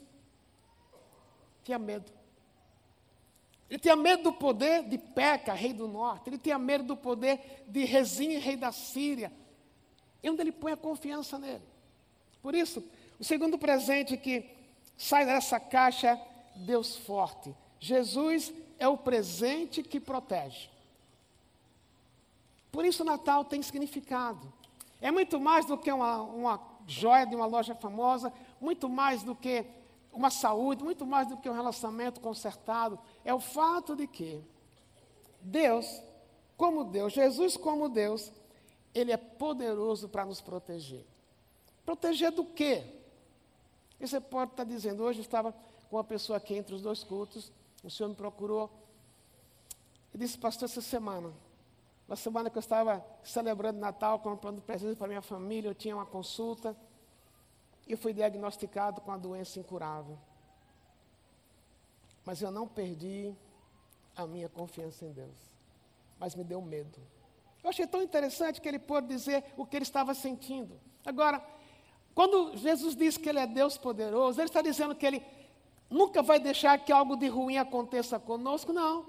tinha 1.64 1.80
medo. 1.80 2.12
Ele 3.70 3.80
tinha 3.80 3.96
medo 3.96 4.24
do 4.24 4.34
poder 4.34 4.84
de 4.84 4.98
Peca, 4.98 5.54
rei 5.54 5.74
do 5.74 5.88
norte, 5.88 6.30
ele 6.30 6.38
tinha 6.38 6.60
medo 6.60 6.84
do 6.84 6.98
poder 6.98 7.64
de 7.68 7.84
Rezim, 7.86 8.38
rei 8.38 8.58
da 8.58 8.72
Síria, 8.72 9.32
e 10.25 10.29
onde 10.29 10.41
ele 10.41 10.51
põe 10.51 10.72
a 10.72 10.77
confiança 10.77 11.38
nele. 11.38 11.62
Por 12.41 12.55
isso, 12.55 12.84
o 13.20 13.24
segundo 13.24 13.60
presente 13.60 14.17
que 14.17 14.50
sai 14.98 15.24
dessa 15.24 15.60
caixa, 15.60 16.20
Deus 16.55 16.96
forte. 16.96 17.55
Jesus 17.79 18.51
é 18.79 18.88
o 18.88 18.98
presente 18.98 19.84
que 19.84 20.00
protege. 20.00 20.67
Por 22.72 22.84
isso 22.84 23.03
o 23.03 23.05
Natal 23.05 23.46
tem 23.46 23.62
significado. 23.62 24.51
É 25.00 25.11
muito 25.11 25.40
mais 25.40 25.68
do 25.68 25.77
que 25.77 25.92
uma, 25.92 26.24
uma 26.24 26.59
joia 26.88 27.27
de 27.27 27.35
uma 27.35 27.46
loja 27.46 27.75
famosa, 27.75 28.33
muito 28.59 28.90
mais 28.90 29.22
do 29.22 29.35
que 29.35 29.64
uma 30.11 30.31
saúde, 30.31 30.83
muito 30.83 31.05
mais 31.05 31.27
do 31.27 31.38
que 31.38 31.48
um 31.48 31.53
relacionamento 31.53 32.20
consertado. 32.20 32.98
É 33.24 33.31
o 33.31 33.40
fato 33.40 33.96
de 33.96 34.07
que 34.07 34.44
Deus, 35.40 36.01
como 36.57 36.83
Deus, 36.83 37.14
Jesus 37.14 37.55
como 37.55 37.88
Deus, 37.88 38.31
ele 38.96 39.12
é 39.12 39.18
poderoso 39.18 40.08
para 40.08 40.25
nos 40.25 40.40
proteger. 40.40 41.05
Proteger 41.86 42.31
do 42.31 42.46
quê? 42.46 42.84
E 44.00 44.08
você 44.08 44.22
pode 44.22 44.51
estar 44.51 44.64
dizendo, 44.64 45.03
hoje 45.03 45.20
eu 45.20 45.24
estava 45.24 45.51
com 45.51 45.98
uma 45.98 46.03
pessoa 46.03 46.38
aqui 46.38 46.55
entre 46.55 46.74
os 46.74 46.81
dois 46.81 47.03
cultos, 47.03 47.51
o 47.84 47.90
senhor 47.90 48.10
me 48.10 48.16
procurou 48.16 48.72
e 50.14 50.18
disse, 50.18 50.38
pastor, 50.38 50.70
essa 50.70 50.81
semana, 50.81 51.34
na 52.08 52.16
semana 52.16 52.50
que 52.50 52.58
eu 52.58 52.62
estava 52.62 53.05
celebrando 53.22 53.79
Natal, 53.79 54.18
comprando 54.20 54.62
presentes 54.62 54.98
para 54.98 55.08
minha 55.08 55.22
família, 55.22 55.70
eu 55.70 55.75
tinha 55.75 55.96
uma 55.96 56.05
consulta 56.05 56.75
e 57.86 57.92
eu 57.92 57.98
fui 57.98 58.14
diagnosticado 58.14 59.01
com 59.01 59.12
a 59.12 59.18
doença 59.18 59.60
incurável. 59.60 60.18
Mas 62.24 62.42
eu 62.42 62.50
não 62.50 62.68
perdi 62.68 63.36
a 64.16 64.25
minha 64.25 64.48
confiança 64.48 65.05
em 65.05 65.12
Deus, 65.12 65.36
mas 66.18 66.34
me 66.34 66.44
deu 66.44 66.62
medo. 66.62 67.00
Eu 67.66 67.70
achei 67.70 67.88
tão 67.88 68.04
interessante 68.04 68.62
que 68.62 68.68
ele 68.68 68.78
pôde 68.78 69.08
dizer 69.08 69.44
o 69.58 69.66
que 69.66 69.75
ele 69.75 69.82
estava 69.82 70.14
sentindo. 70.14 70.80
Agora, 71.04 71.44
quando 72.14 72.56
Jesus 72.56 72.96
diz 72.96 73.18
que 73.18 73.28
ele 73.28 73.40
é 73.40 73.48
Deus 73.48 73.75
poderoso, 73.75 74.40
ele 74.40 74.48
está 74.48 74.62
dizendo 74.62 74.94
que 74.94 75.04
ele 75.04 75.25
nunca 75.90 76.22
vai 76.22 76.40
deixar 76.40 76.78
que 76.78 76.92
algo 76.92 77.16
de 77.16 77.28
ruim 77.28 77.58
aconteça 77.58 78.20
conosco, 78.20 78.72
não. 78.72 79.08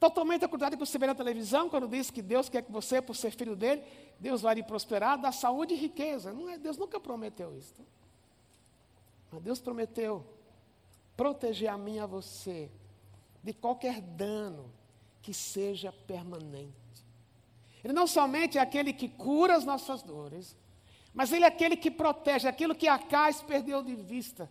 Totalmente 0.00 0.42
ao 0.42 0.48
contrário 0.48 0.78
que 0.78 0.86
você 0.86 0.96
vê 0.96 1.06
na 1.06 1.14
televisão, 1.14 1.68
quando 1.68 1.86
diz 1.86 2.10
que 2.10 2.22
Deus 2.22 2.48
quer 2.48 2.62
que 2.62 2.72
você, 2.72 3.02
por 3.02 3.14
ser 3.14 3.30
filho 3.32 3.54
dele, 3.54 3.84
Deus 4.18 4.40
vai 4.40 4.54
lhe 4.54 4.62
prosperar, 4.62 5.20
dar 5.20 5.32
saúde 5.32 5.74
e 5.74 5.76
riqueza. 5.76 6.32
Não 6.32 6.48
é, 6.48 6.56
Deus 6.56 6.78
nunca 6.78 6.98
prometeu 6.98 7.54
isso. 7.54 7.74
Mas 9.30 9.42
Deus 9.42 9.60
prometeu 9.60 10.24
proteger 11.14 11.68
a 11.68 11.76
mim 11.76 11.96
e 11.96 11.98
a 11.98 12.06
você 12.06 12.70
de 13.44 13.52
qualquer 13.52 14.00
dano 14.00 14.72
que 15.20 15.34
seja 15.34 15.92
permanente. 15.92 16.77
Ele 17.84 17.92
não 17.92 18.06
somente 18.06 18.58
é 18.58 18.60
aquele 18.60 18.92
que 18.92 19.08
cura 19.08 19.56
as 19.56 19.64
nossas 19.64 20.02
dores, 20.02 20.56
mas 21.14 21.32
ele 21.32 21.44
é 21.44 21.48
aquele 21.48 21.76
que 21.76 21.90
protege 21.90 22.48
aquilo 22.48 22.74
que 22.74 22.88
Acais 22.88 23.42
perdeu 23.42 23.82
de 23.82 23.94
vista. 23.94 24.50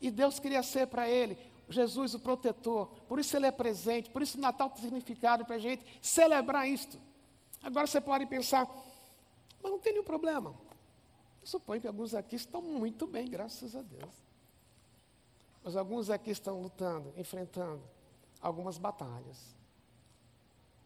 E 0.00 0.10
Deus 0.10 0.38
queria 0.38 0.62
ser 0.62 0.86
para 0.86 1.08
ele 1.08 1.36
Jesus 1.68 2.14
o 2.14 2.18
protetor. 2.18 2.88
Por 3.08 3.18
isso 3.18 3.36
ele 3.36 3.46
é 3.46 3.50
presente, 3.50 4.10
por 4.10 4.22
isso 4.22 4.36
o 4.36 4.40
Natal 4.40 4.68
tem 4.70 4.82
significado 4.82 5.44
para 5.44 5.56
a 5.56 5.58
gente 5.58 5.84
celebrar 6.02 6.68
isto. 6.68 6.98
Agora 7.62 7.86
você 7.86 8.00
pode 8.00 8.26
pensar, 8.26 8.66
mas 9.62 9.70
não 9.70 9.78
tem 9.78 9.92
nenhum 9.92 10.04
problema. 10.04 10.54
Eu 11.40 11.46
suponho 11.46 11.80
que 11.80 11.86
alguns 11.86 12.14
aqui 12.14 12.36
estão 12.36 12.60
muito 12.60 13.06
bem, 13.06 13.28
graças 13.28 13.76
a 13.76 13.82
Deus. 13.82 14.14
Mas 15.62 15.76
alguns 15.76 16.10
aqui 16.10 16.30
estão 16.30 16.60
lutando, 16.60 17.12
enfrentando 17.16 17.82
algumas 18.40 18.78
batalhas. 18.78 19.54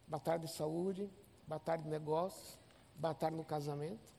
Batalha 0.06 0.40
de 0.40 0.50
saúde, 0.50 1.08
batalha 1.46 1.82
de 1.82 1.88
negócios, 1.88 2.58
batalha 2.96 3.36
no 3.36 3.44
casamento. 3.44 4.12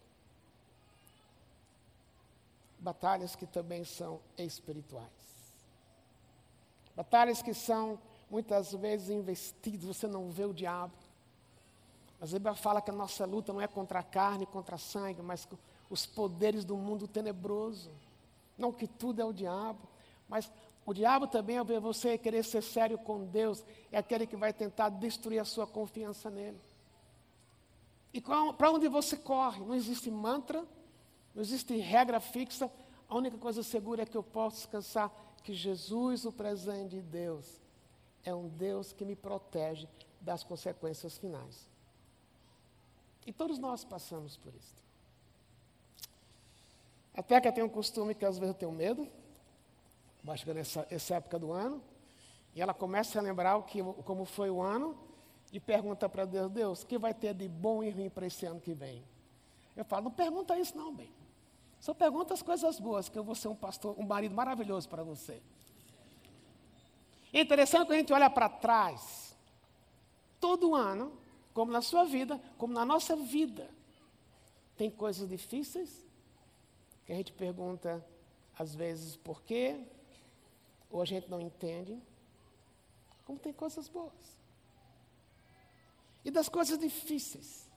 Batalhas 2.79 3.35
que 3.35 3.45
também 3.45 3.83
são 3.83 4.19
espirituais. 4.37 5.09
Batalhas 6.95 7.41
que 7.41 7.53
são 7.53 7.99
muitas 8.29 8.71
vezes 8.73 9.09
investidas, 9.09 9.83
você 9.85 10.07
não 10.07 10.29
vê 10.29 10.45
o 10.45 10.53
diabo. 10.53 10.93
A 12.21 12.25
Bíblia 12.25 12.55
fala 12.55 12.81
que 12.81 12.89
a 12.89 12.93
nossa 12.93 13.25
luta 13.25 13.51
não 13.51 13.61
é 13.61 13.67
contra 13.67 13.99
a 13.99 14.03
carne, 14.03 14.45
contra 14.45 14.75
a 14.75 14.79
sangue, 14.79 15.21
mas 15.21 15.45
com 15.45 15.57
os 15.89 16.05
poderes 16.05 16.63
do 16.63 16.77
mundo 16.77 17.07
tenebroso. 17.07 17.91
Não 18.57 18.71
que 18.71 18.87
tudo 18.87 19.21
é 19.21 19.25
o 19.25 19.33
diabo, 19.33 19.87
mas 20.27 20.49
o 20.85 20.93
diabo 20.93 21.27
também, 21.27 21.57
ao 21.57 21.65
ver 21.65 21.79
você 21.79 22.17
querer 22.17 22.43
ser 22.43 22.61
sério 22.61 22.97
com 22.97 23.25
Deus, 23.25 23.63
é 23.91 23.97
aquele 23.97 24.25
que 24.25 24.35
vai 24.35 24.53
tentar 24.53 24.89
destruir 24.89 25.39
a 25.39 25.45
sua 25.45 25.67
confiança 25.67 26.29
nele. 26.29 26.59
E 28.15 28.21
para 28.21 28.71
onde 28.71 28.87
você 28.87 29.17
corre? 29.17 29.59
Não 29.59 29.75
existe 29.75 30.09
mantra, 30.09 30.65
não 31.33 31.41
existe 31.41 31.75
regra 31.75 32.21
fixa. 32.21 32.71
A 33.09 33.15
única 33.15 33.37
coisa 33.37 33.61
segura 33.61 34.03
é 34.03 34.05
que 34.05 34.15
eu 34.15 34.23
posso 34.23 34.55
descansar 34.55 35.11
que 35.43 35.53
Jesus, 35.53 36.23
o 36.23 36.31
presente 36.31 36.91
de 36.91 37.01
Deus, 37.01 37.59
é 38.23 38.33
um 38.33 38.47
Deus 38.47 38.93
que 38.93 39.03
me 39.03 39.17
protege 39.17 39.85
das 40.21 40.45
consequências 40.45 41.17
finais. 41.17 41.69
E 43.25 43.33
todos 43.33 43.59
nós 43.59 43.83
passamos 43.83 44.37
por 44.37 44.55
isso. 44.55 44.81
A 47.13 47.21
Teca 47.21 47.51
tem 47.51 47.65
um 47.65 47.69
costume 47.69 48.15
que 48.15 48.23
às 48.23 48.37
vezes 48.37 48.55
eu 48.55 48.57
tenho 48.57 48.71
medo, 48.71 49.09
vai 50.23 50.37
chegando 50.37 50.59
essa 50.59 51.15
época 51.15 51.37
do 51.37 51.51
ano, 51.51 51.83
e 52.55 52.61
ela 52.61 52.73
começa 52.73 53.19
a 53.19 53.21
lembrar 53.21 53.57
o 53.57 53.63
que, 53.63 53.83
como 54.05 54.23
foi 54.23 54.49
o 54.49 54.61
ano, 54.61 54.97
e 55.51 55.59
pergunta 55.59 56.09
para 56.09 56.25
Deus, 56.25 56.51
Deus, 56.51 56.81
o 56.81 56.85
que 56.85 56.97
vai 56.97 57.13
ter 57.13 57.33
de 57.33 57.47
bom 57.47 57.83
e 57.83 57.89
ruim 57.89 58.09
para 58.09 58.27
esse 58.27 58.45
ano 58.45 58.59
que 58.59 58.73
vem? 58.73 59.03
Eu 59.75 59.85
falo, 59.85 60.05
não 60.05 60.11
pergunta 60.11 60.57
isso 60.57 60.75
não, 60.75 60.93
bem. 60.93 61.11
Só 61.79 61.93
pergunta 61.93 62.33
as 62.33 62.41
coisas 62.41 62.79
boas, 62.79 63.09
que 63.09 63.17
eu 63.17 63.23
vou 63.23 63.35
ser 63.35 63.47
um 63.47 63.55
pastor, 63.55 63.95
um 63.97 64.05
marido 64.05 64.33
maravilhoso 64.33 64.89
para 64.89 65.03
você. 65.03 65.41
É 67.31 67.41
interessante 67.41 67.87
que 67.87 67.93
a 67.93 67.97
gente 67.97 68.13
olha 68.13 68.29
para 68.29 68.47
trás, 68.47 69.37
todo 70.39 70.73
ano, 70.73 71.11
como 71.53 71.71
na 71.71 71.81
sua 71.81 72.05
vida, 72.05 72.41
como 72.57 72.73
na 72.73 72.85
nossa 72.85 73.15
vida, 73.15 73.69
Tem 74.77 74.89
coisas 74.89 75.29
difíceis 75.29 76.05
que 77.05 77.13
a 77.13 77.15
gente 77.15 77.31
pergunta 77.31 78.05
às 78.57 78.75
vezes 78.75 79.15
por 79.15 79.41
quê, 79.43 79.79
ou 80.89 81.01
a 81.01 81.05
gente 81.05 81.29
não 81.29 81.39
entende. 81.39 81.97
Como 83.25 83.39
tem 83.39 83.53
coisas 83.53 83.87
boas. 83.87 84.34
E 86.25 86.31
das 86.31 86.49
coisas 86.49 86.79
difíceis, 86.79 87.69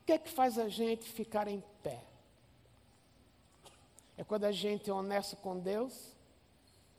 o 0.00 0.04
que 0.06 0.12
é 0.12 0.18
que 0.18 0.30
faz 0.30 0.56
a 0.56 0.68
gente 0.68 1.04
ficar 1.04 1.48
em 1.48 1.60
pé? 1.82 2.00
É 4.16 4.22
quando 4.22 4.44
a 4.44 4.52
gente 4.52 4.88
é 4.88 4.94
honesto 4.94 5.34
com 5.36 5.58
Deus, 5.58 6.16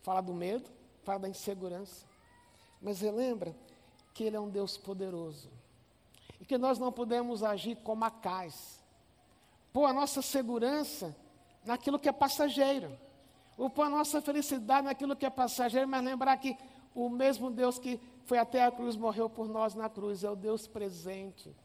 fala 0.02 0.20
do 0.20 0.34
medo, 0.34 0.70
fala 1.04 1.20
da 1.20 1.30
insegurança, 1.30 2.06
mas 2.82 3.00
relembra 3.00 3.56
que 4.14 4.26
Ele 4.26 4.36
é 4.36 4.40
um 4.40 4.50
Deus 4.50 4.78
poderoso. 4.78 5.50
E 6.40 6.46
que 6.46 6.58
nós 6.58 6.78
não 6.78 6.92
podemos 6.92 7.44
agir 7.44 7.78
como 7.78 8.04
Acais, 8.04 8.84
pôr 9.72 9.86
a 9.86 9.94
nossa 9.94 10.22
segurança 10.22 11.16
naquilo 11.64 11.98
que 11.98 12.10
é 12.10 12.12
passageiro, 12.12 12.98
ou 13.58 13.70
pôr 13.70 13.84
a 13.84 13.90
nossa 13.90 14.22
felicidade 14.22 14.86
naquilo 14.86 15.16
que 15.16 15.26
é 15.26 15.30
passageiro, 15.30 15.88
mas 15.88 16.04
lembrar 16.04 16.36
que 16.38 16.58
o 16.94 17.10
mesmo 17.10 17.50
Deus 17.50 17.80
que 17.80 18.00
foi 18.28 18.38
até 18.38 18.66
a 18.66 18.70
cruz, 18.70 18.98
morreu 18.98 19.30
por 19.30 19.48
nós 19.48 19.74
na 19.74 19.90
cruz, 19.90 20.22
é 20.22 20.30
o 20.30 20.36
Deus 20.36 20.68
presente, 20.68 21.56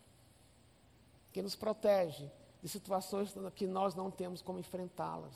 que 1.33 1.43
nos 1.43 1.57
protege 1.57 2.31
de 2.63 2.69
situações 2.69 3.35
que 3.57 3.67
nós 3.67 3.97
não 3.97 4.13
temos 4.13 4.41
como 4.41 4.61
enfrentá-las. 4.61 5.35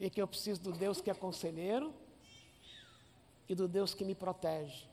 E 0.00 0.10
que 0.10 0.20
eu 0.20 0.26
preciso 0.26 0.60
do 0.62 0.72
Deus 0.72 1.00
que 1.00 1.10
é 1.10 1.14
conselheiro 1.14 1.94
e 3.48 3.54
do 3.54 3.68
Deus 3.68 3.94
que 3.94 4.04
me 4.04 4.16
protege. 4.16 4.88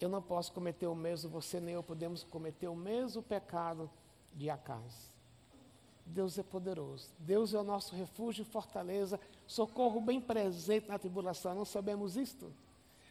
Eu 0.00 0.08
não 0.08 0.22
posso 0.22 0.52
cometer 0.52 0.86
o 0.86 0.94
mesmo, 0.94 1.28
você 1.28 1.60
nem 1.60 1.74
eu 1.74 1.82
podemos 1.82 2.24
cometer 2.24 2.68
o 2.68 2.74
mesmo 2.74 3.22
pecado 3.22 3.90
de 4.32 4.48
Acas. 4.48 5.10
Deus 6.06 6.38
é 6.38 6.42
poderoso. 6.42 7.10
Deus 7.18 7.52
é 7.52 7.58
o 7.58 7.64
nosso 7.64 7.94
refúgio 7.94 8.40
e 8.40 8.46
fortaleza, 8.46 9.20
socorro 9.46 10.00
bem 10.00 10.18
presente 10.18 10.88
na 10.88 10.98
tribulação. 10.98 11.54
Não 11.54 11.66
sabemos 11.66 12.16
isto? 12.16 12.50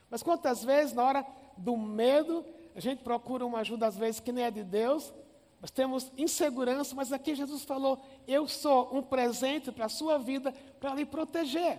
Mas 0.10 0.24
quantas 0.24 0.64
vezes, 0.64 0.94
na 0.94 1.04
hora 1.04 1.26
do 1.56 1.78
medo, 1.78 2.46
a 2.76 2.80
gente 2.80 3.04
procura 3.04 3.46
uma 3.46 3.60
ajuda, 3.60 3.88
às 3.88 3.98
vezes, 3.98 4.20
que 4.20 4.32
nem 4.32 4.46
é 4.46 4.52
de 4.52 4.64
Deus, 4.64 5.14
nós 5.62 5.72
temos 5.72 6.12
insegurança, 6.18 6.96
mas 6.96 7.12
aqui 7.12 7.36
Jesus 7.36 7.64
falou: 7.64 8.00
Eu 8.28 8.48
sou 8.48 8.96
um 8.96 9.04
presente 9.04 9.72
para 9.72 9.86
a 9.86 9.90
sua 9.90 10.18
vida, 10.18 10.54
para 10.80 10.94
lhe 10.94 11.06
proteger. 11.06 11.78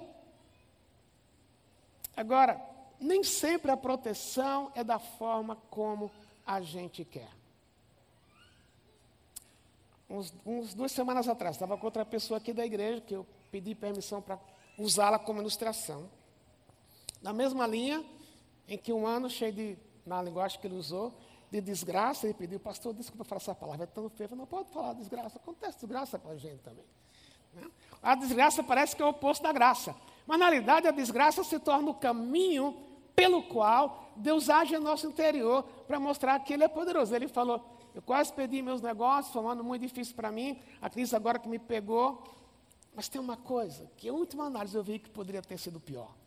Agora, 2.15 2.61
nem 3.01 3.25
sempre 3.25 3.71
a 3.71 3.77
proteção 3.77 4.71
é 4.75 4.85
da 4.85 4.99
forma 4.99 5.57
como 5.71 6.11
a 6.47 6.61
gente 6.61 7.05
quer. 7.05 7.31
Uns, 10.09 10.35
uns 10.45 10.75
duas 10.75 10.93
semanas 10.93 11.29
atrás, 11.29 11.57
estava 11.57 11.79
com 11.79 11.87
outra 11.87 12.05
pessoa 12.05 12.37
aqui 12.37 12.53
da 12.53 12.67
igreja, 12.67 13.01
que 13.01 13.15
eu 13.15 13.27
pedi 13.51 13.75
permissão 13.75 14.21
para 14.21 14.39
usá-la 14.77 15.19
como 15.19 15.41
ilustração. 15.41 16.11
Na 17.23 17.33
mesma 17.33 17.67
linha, 17.67 18.05
em 18.71 18.79
que 18.79 18.93
um 18.93 19.05
ano 19.05 19.29
cheio 19.29 19.53
de, 19.53 19.79
na 20.07 20.23
linguagem 20.23 20.61
que 20.61 20.67
ele 20.67 20.77
usou, 20.77 21.13
de 21.51 21.61
desgraça, 21.61 22.27
ele 22.27 22.35
pediu, 22.35 22.61
pastor, 22.61 22.95
desculpa 22.95 23.25
falar 23.25 23.41
essa 23.41 23.55
palavra, 23.55 23.83
é 23.83 23.87
tão 23.87 24.09
feia, 24.09 24.31
não 24.37 24.47
pode 24.47 24.71
falar 24.71 24.93
desgraça, 24.93 25.37
acontece 25.37 25.81
desgraça 25.81 26.17
com 26.21 26.31
a 26.31 26.37
gente 26.37 26.61
também. 26.61 26.85
Né? 27.53 27.69
A 28.01 28.15
desgraça 28.15 28.63
parece 28.63 28.95
que 28.95 29.03
é 29.03 29.05
o 29.05 29.09
oposto 29.09 29.43
da 29.43 29.53
graça, 29.53 29.95
mas 30.25 30.39
na 30.39 30.49
realidade 30.49 30.87
a 30.87 30.93
desgraça 30.93 31.43
se 31.43 31.59
torna 31.59 31.91
o 31.91 31.95
caminho 31.95 32.77
pelo 33.17 33.43
qual 33.43 34.13
Deus 34.15 34.49
age 34.49 34.79
no 34.79 34.85
nosso 34.85 35.09
interior 35.09 35.65
para 35.89 35.99
mostrar 35.99 36.39
que 36.39 36.53
Ele 36.53 36.63
é 36.63 36.69
poderoso. 36.69 37.13
Ele 37.13 37.27
falou, 37.27 37.77
eu 37.93 38.01
quase 38.01 38.33
perdi 38.33 38.63
meus 38.63 38.81
negócios, 38.81 39.33
foi 39.33 39.43
um 39.43 39.49
ano 39.49 39.65
muito 39.65 39.83
difícil 39.83 40.15
para 40.15 40.31
mim, 40.31 40.57
a 40.81 40.89
crise 40.89 41.17
agora 41.17 41.41
que 41.41 41.49
me 41.49 41.59
pegou, 41.59 42.23
mas 42.95 43.09
tem 43.09 43.21
uma 43.21 43.37
coisa, 43.37 43.91
que 43.97 44.09
a 44.09 44.13
última 44.13 44.45
análise 44.45 44.77
eu 44.77 44.85
vi 44.85 45.01
que 45.01 45.11
poderia 45.11 45.43
ter 45.43 45.59
sido 45.59 45.81
pior. 45.81 46.20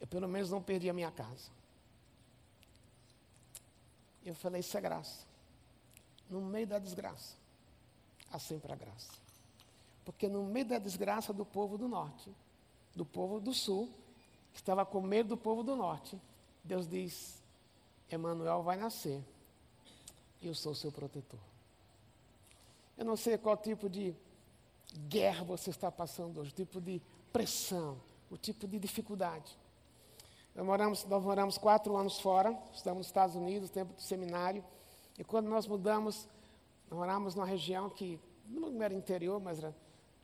Eu 0.00 0.06
pelo 0.06 0.26
menos 0.26 0.50
não 0.50 0.62
perdi 0.62 0.88
a 0.88 0.92
minha 0.92 1.10
casa. 1.10 1.50
Eu 4.24 4.34
falei, 4.34 4.60
isso 4.60 4.76
é 4.76 4.80
graça. 4.80 5.26
No 6.28 6.40
meio 6.40 6.66
da 6.66 6.78
desgraça, 6.78 7.36
há 8.30 8.38
sempre 8.38 8.72
a 8.72 8.76
graça. 8.76 9.12
Porque 10.04 10.28
no 10.28 10.44
meio 10.44 10.66
da 10.66 10.78
desgraça 10.78 11.32
do 11.32 11.44
povo 11.44 11.76
do 11.76 11.88
norte, 11.88 12.34
do 12.94 13.04
povo 13.04 13.40
do 13.40 13.52
sul, 13.52 13.92
que 14.52 14.58
estava 14.58 14.84
com 14.84 15.00
medo 15.00 15.30
do 15.30 15.36
povo 15.36 15.62
do 15.62 15.76
norte, 15.76 16.20
Deus 16.64 16.88
diz: 16.88 17.42
Emanuel 18.10 18.62
vai 18.62 18.76
nascer 18.76 19.22
e 20.40 20.46
eu 20.46 20.54
sou 20.54 20.74
seu 20.74 20.90
protetor. 20.90 21.40
Eu 22.96 23.04
não 23.04 23.16
sei 23.16 23.38
qual 23.38 23.56
tipo 23.56 23.88
de 23.88 24.14
guerra 25.08 25.44
você 25.44 25.70
está 25.70 25.90
passando 25.90 26.40
hoje, 26.40 26.50
o 26.50 26.54
tipo 26.54 26.80
de 26.80 27.00
pressão, 27.32 28.00
o 28.30 28.36
tipo 28.36 28.66
de 28.66 28.78
dificuldade. 28.78 29.56
Nós 30.54 30.66
moramos, 30.66 31.04
nós 31.04 31.22
moramos 31.22 31.58
quatro 31.58 31.96
anos 31.96 32.18
fora, 32.18 32.56
estamos 32.74 32.98
nos 32.98 33.06
Estados 33.06 33.36
Unidos, 33.36 33.70
tempo 33.70 33.94
do 33.94 34.02
seminário. 34.02 34.64
E 35.18 35.22
quando 35.22 35.48
nós 35.48 35.66
mudamos, 35.66 36.28
nós 36.90 36.98
moramos 36.98 37.34
numa 37.34 37.46
região 37.46 37.88
que 37.88 38.18
não 38.48 38.82
era 38.82 38.92
interior, 38.92 39.40
mas 39.40 39.58
era 39.58 39.74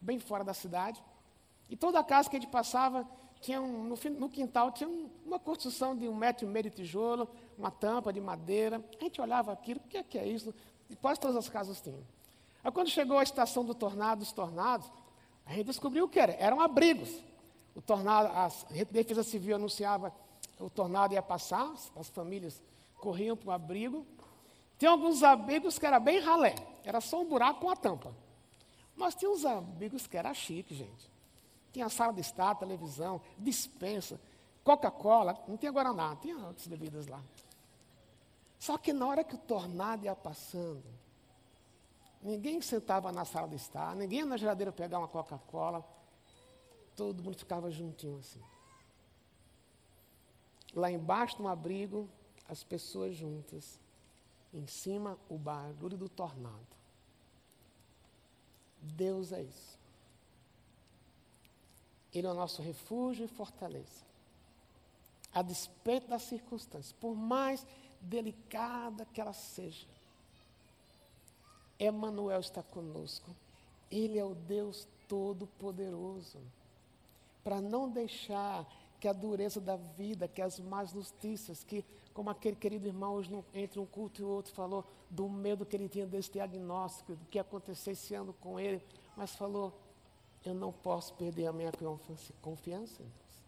bem 0.00 0.18
fora 0.18 0.42
da 0.42 0.52
cidade. 0.52 1.02
E 1.70 1.76
toda 1.76 2.00
a 2.00 2.04
casa 2.04 2.28
que 2.28 2.36
a 2.36 2.40
gente 2.40 2.50
passava, 2.50 3.06
tinha 3.40 3.60
um, 3.60 3.84
no, 3.84 3.96
no, 4.18 4.28
quintal 4.28 4.72
tinha 4.72 4.88
um, 4.88 5.08
uma 5.24 5.38
construção 5.38 5.96
de 5.96 6.08
um 6.08 6.14
metro 6.14 6.44
e 6.44 6.48
meio 6.48 6.64
de 6.64 6.70
tijolo, 6.70 7.28
uma 7.56 7.70
tampa 7.70 8.12
de 8.12 8.20
madeira. 8.20 8.84
A 9.00 9.04
gente 9.04 9.20
olhava 9.20 9.52
aquilo, 9.52 9.80
o 9.84 9.88
que 9.88 9.98
é, 9.98 10.02
que 10.02 10.18
é 10.18 10.26
isso? 10.26 10.52
E 10.90 10.96
quase 10.96 11.20
todas 11.20 11.36
as 11.36 11.48
casas 11.48 11.80
tinham. 11.80 12.02
Aí 12.64 12.72
quando 12.72 12.88
chegou 12.88 13.18
a 13.18 13.22
estação 13.22 13.64
do 13.64 13.74
tornado, 13.74 14.18
dos 14.20 14.32
tornados, 14.32 14.90
a 15.44 15.52
gente 15.52 15.66
descobriu 15.66 16.04
o 16.04 16.08
que 16.08 16.18
era. 16.18 16.32
Eram 16.32 16.60
abrigos 16.60 17.22
o 17.76 17.82
tornado, 17.82 18.28
a 18.28 18.48
Defesa 18.90 19.22
Civil 19.22 19.54
anunciava 19.54 20.12
o 20.58 20.70
tornado 20.70 21.12
ia 21.12 21.20
passar, 21.20 21.70
as 21.94 22.08
famílias 22.08 22.62
corriam 22.96 23.36
para 23.36 23.50
o 23.50 23.52
abrigo. 23.52 24.06
Tem 24.78 24.88
alguns 24.88 25.22
abrigos 25.22 25.78
que 25.78 25.84
era 25.84 26.00
bem 26.00 26.18
ralé, 26.18 26.54
era 26.82 27.02
só 27.02 27.20
um 27.20 27.28
buraco 27.28 27.60
com 27.60 27.70
a 27.70 27.76
tampa. 27.76 28.14
Mas 28.96 29.14
tinha 29.14 29.30
uns 29.30 29.44
abrigos 29.44 30.06
que 30.06 30.16
era 30.16 30.32
chique, 30.32 30.74
gente. 30.74 31.10
Tinha 31.70 31.90
sala 31.90 32.14
de 32.14 32.22
estar, 32.22 32.54
televisão, 32.54 33.20
dispensa, 33.38 34.18
Coca-Cola, 34.64 35.38
não 35.46 35.58
tinha 35.58 35.70
Guaraná, 35.70 36.16
tinha 36.16 36.38
outras 36.38 36.66
bebidas 36.66 37.06
lá. 37.06 37.22
Só 38.58 38.78
que 38.78 38.90
na 38.92 39.06
hora 39.06 39.22
que 39.22 39.34
o 39.34 39.38
tornado 39.38 40.06
ia 40.06 40.16
passando, 40.16 40.82
ninguém 42.22 42.62
sentava 42.62 43.12
na 43.12 43.26
sala 43.26 43.46
de 43.46 43.56
estar, 43.56 43.94
ninguém 43.94 44.20
ia 44.20 44.26
na 44.26 44.38
geladeira 44.38 44.72
pegar 44.72 44.98
uma 44.98 45.08
Coca-Cola, 45.08 45.84
todo 46.96 47.22
mundo 47.22 47.36
ficava 47.36 47.70
juntinho 47.70 48.18
assim. 48.18 48.42
Lá 50.74 50.90
embaixo 50.90 51.40
no 51.40 51.48
abrigo, 51.48 52.08
as 52.48 52.64
pessoas 52.64 53.14
juntas. 53.14 53.78
Em 54.52 54.66
cima, 54.66 55.18
o 55.28 55.36
barulho 55.36 55.96
do 55.96 56.08
tornado. 56.08 56.66
Deus 58.80 59.32
é 59.32 59.42
isso. 59.42 59.78
Ele 62.14 62.26
é 62.26 62.30
o 62.30 62.34
nosso 62.34 62.62
refúgio 62.62 63.24
e 63.24 63.28
fortaleza. 63.28 64.04
A 65.32 65.42
despeito 65.42 66.08
das 66.08 66.22
circunstâncias, 66.22 66.92
por 66.92 67.14
mais 67.14 67.66
delicada 68.00 69.04
que 69.06 69.20
ela 69.20 69.34
seja, 69.34 69.86
Emmanuel 71.78 72.40
está 72.40 72.62
conosco. 72.62 73.34
Ele 73.90 74.18
é 74.18 74.24
o 74.24 74.34
Deus 74.34 74.88
Todo-Poderoso 75.06 76.38
para 77.46 77.60
não 77.60 77.88
deixar 77.88 78.66
que 78.98 79.06
a 79.06 79.12
dureza 79.12 79.60
da 79.60 79.76
vida, 79.76 80.26
que 80.26 80.42
as 80.42 80.58
más 80.58 80.92
notícias, 80.92 81.62
que, 81.62 81.84
como 82.12 82.28
aquele 82.28 82.56
querido 82.56 82.88
irmão 82.88 83.14
hoje, 83.14 83.30
entre 83.54 83.78
um 83.78 83.86
culto 83.86 84.20
e 84.20 84.24
outro, 84.24 84.52
falou 84.52 84.84
do 85.08 85.28
medo 85.28 85.64
que 85.64 85.76
ele 85.76 85.88
tinha 85.88 86.08
desse 86.08 86.32
diagnóstico, 86.32 87.14
do 87.14 87.24
que 87.26 87.38
acontecesse 87.38 88.16
ano 88.16 88.32
com 88.40 88.58
ele, 88.58 88.82
mas 89.16 89.30
falou: 89.36 89.72
eu 90.44 90.54
não 90.54 90.72
posso 90.72 91.14
perder 91.14 91.46
a 91.46 91.52
minha 91.52 91.70
confiança 92.42 93.00
em 93.00 93.06
Deus. 93.06 93.44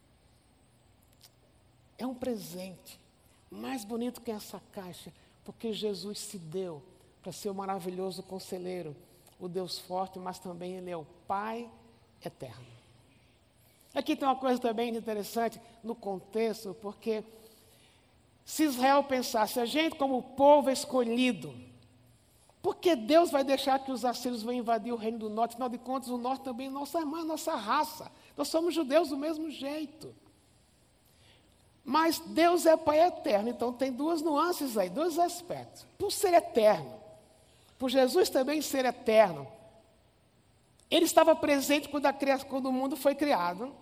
É 1.99 2.07
um 2.07 2.15
presente, 2.15 3.01
mais 3.51 3.85
bonito 3.85 4.21
que 4.21 4.31
essa 4.31 4.63
caixa, 4.71 5.13
porque 5.45 5.73
Jesus 5.73 6.21
se 6.21 6.39
deu 6.39 6.81
para 7.21 7.33
ser 7.33 7.51
o 7.51 7.55
maravilhoso 7.55 8.23
conselheiro, 8.23 8.95
o 9.41 9.49
Deus 9.49 9.77
forte, 9.77 10.21
mas 10.21 10.39
também 10.39 10.77
Ele 10.77 10.89
é 10.89 10.97
o 10.97 11.05
Pai 11.27 11.69
eterno. 12.25 12.78
Aqui 13.99 14.15
tem 14.15 14.29
uma 14.29 14.37
coisa 14.37 14.61
também 14.61 14.95
interessante 14.95 15.61
no 15.83 15.93
contexto, 15.93 16.73
porque 16.81 17.25
se 18.45 18.63
Israel 18.63 19.03
pensasse, 19.03 19.59
a 19.59 19.67
gente 19.67 19.97
como 19.97 20.23
povo 20.23 20.71
escolhido, 20.71 21.53
por 22.63 22.77
que 22.77 22.95
Deus 22.95 23.33
vai 23.33 23.43
deixar 23.43 23.81
que 23.81 23.91
os 23.91 24.05
assírios 24.05 24.45
venham 24.45 24.61
invadir 24.61 24.93
o 24.93 24.97
reino 24.97 25.19
do 25.19 25.29
norte? 25.29 25.55
Afinal 25.55 25.69
de 25.69 25.79
contas, 25.79 26.11
o 26.11 26.17
norte 26.17 26.45
também 26.45 26.69
é 26.69 26.71
nossa 26.71 27.01
irmã, 27.01 27.25
nossa 27.25 27.57
raça. 27.57 28.09
Nós 28.37 28.47
somos 28.47 28.73
judeus 28.73 29.09
do 29.09 29.17
mesmo 29.17 29.51
jeito. 29.51 30.15
Mas 31.85 32.21
Deus 32.21 32.67
é 32.67 32.77
Pai 32.77 33.01
eterno, 33.01 33.49
então 33.49 33.73
tem 33.73 33.91
duas 33.91 34.23
nuances 34.23 34.79
aí, 34.79 34.89
dois 34.89 35.19
aspectos. 35.19 35.85
Por 35.99 36.13
ser 36.13 36.35
eterno, 36.35 36.95
por 37.77 37.91
Jesus 37.91 38.31
também 38.31 38.63
ser 38.63 38.85
eterno, 38.85 39.45
ele 40.89 41.05
estava 41.05 41.35
presente 41.35 41.89
quando, 41.89 42.07
a, 42.07 42.13
quando 42.49 42.67
o 42.67 42.73
mundo 42.73 42.97
foi 42.97 43.17
criado. 43.17 43.75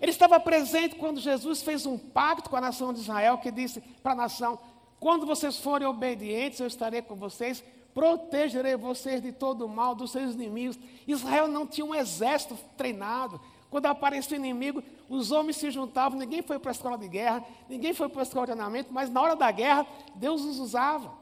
Ele 0.00 0.12
estava 0.12 0.38
presente 0.38 0.94
quando 0.94 1.20
Jesus 1.20 1.62
fez 1.62 1.84
um 1.84 1.98
pacto 1.98 2.48
com 2.48 2.56
a 2.56 2.60
nação 2.60 2.92
de 2.92 3.00
Israel, 3.00 3.38
que 3.38 3.50
disse 3.50 3.80
para 4.02 4.12
a 4.12 4.16
nação: 4.16 4.58
quando 5.00 5.26
vocês 5.26 5.58
forem 5.58 5.86
obedientes, 5.86 6.60
eu 6.60 6.66
estarei 6.66 7.02
com 7.02 7.14
vocês, 7.14 7.62
protegerei 7.94 8.76
vocês 8.76 9.22
de 9.22 9.32
todo 9.32 9.64
o 9.64 9.68
mal, 9.68 9.94
dos 9.94 10.10
seus 10.10 10.34
inimigos. 10.34 10.78
Israel 11.06 11.48
não 11.48 11.66
tinha 11.66 11.84
um 11.84 11.94
exército 11.94 12.56
treinado. 12.76 13.40
Quando 13.70 13.86
aparecia 13.86 14.36
o 14.36 14.40
inimigo, 14.40 14.82
os 15.10 15.30
homens 15.30 15.56
se 15.56 15.70
juntavam, 15.70 16.18
ninguém 16.18 16.42
foi 16.42 16.58
para 16.58 16.70
a 16.70 16.72
escola 16.72 16.96
de 16.96 17.06
guerra, 17.06 17.44
ninguém 17.68 17.92
foi 17.92 18.08
para 18.08 18.22
a 18.22 18.24
escola 18.24 18.46
de 18.46 18.52
treinamento, 18.52 18.92
mas 18.92 19.10
na 19.10 19.20
hora 19.20 19.36
da 19.36 19.50
guerra, 19.50 19.86
Deus 20.14 20.42
os 20.42 20.58
usava. 20.58 21.12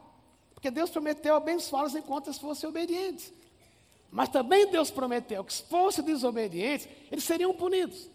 Porque 0.54 0.70
Deus 0.70 0.88
prometeu 0.88 1.34
abençoá-los 1.34 1.94
enquanto 1.94 2.28
eles 2.28 2.38
fossem 2.38 2.68
obedientes. 2.68 3.32
Mas 4.10 4.28
também 4.28 4.70
Deus 4.70 4.90
prometeu 4.90 5.42
que 5.44 5.52
se 5.52 5.62
fossem 5.64 6.04
desobedientes, 6.04 6.88
eles 7.10 7.24
seriam 7.24 7.52
punidos. 7.52 8.08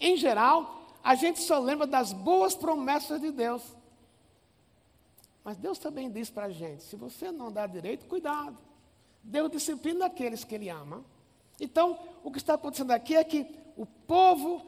Em 0.00 0.16
geral, 0.16 0.86
a 1.04 1.14
gente 1.14 1.40
só 1.40 1.58
lembra 1.58 1.86
das 1.86 2.12
boas 2.12 2.54
promessas 2.54 3.20
de 3.20 3.30
Deus. 3.30 3.62
Mas 5.44 5.56
Deus 5.56 5.78
também 5.78 6.10
diz 6.10 6.30
para 6.30 6.46
a 6.46 6.50
gente: 6.50 6.82
se 6.82 6.96
você 6.96 7.30
não 7.30 7.52
dá 7.52 7.66
direito, 7.66 8.06
cuidado. 8.06 8.58
Deus 9.22 9.50
disciplina 9.50 10.06
aqueles 10.06 10.42
que 10.44 10.54
Ele 10.54 10.70
ama. 10.70 11.04
Então, 11.60 11.98
o 12.24 12.30
que 12.30 12.38
está 12.38 12.54
acontecendo 12.54 12.90
aqui 12.90 13.14
é 13.14 13.22
que 13.22 13.46
o 13.76 13.84
povo 13.84 14.62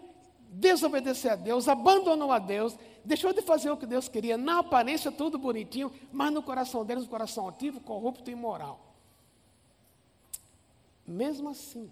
desobedeceu 0.51 1.33
a 1.33 1.37
Deus, 1.37 1.66
abandonou 1.66 2.31
a 2.31 2.38
Deus, 2.38 2.77
deixou 3.03 3.33
de 3.33 3.40
fazer 3.40 3.71
o 3.71 3.77
que 3.77 3.87
Deus 3.87 4.09
queria, 4.09 4.37
na 4.37 4.59
aparência 4.59 5.11
tudo 5.11 5.38
bonitinho, 5.38 5.90
mas 6.12 6.31
no 6.31 6.42
coração 6.42 6.85
deles, 6.85 7.05
um 7.05 7.09
coração 7.09 7.49
ativo, 7.49 7.81
corrupto 7.81 8.29
e 8.29 8.35
imoral. 8.35 8.79
Mesmo 11.07 11.49
assim, 11.49 11.90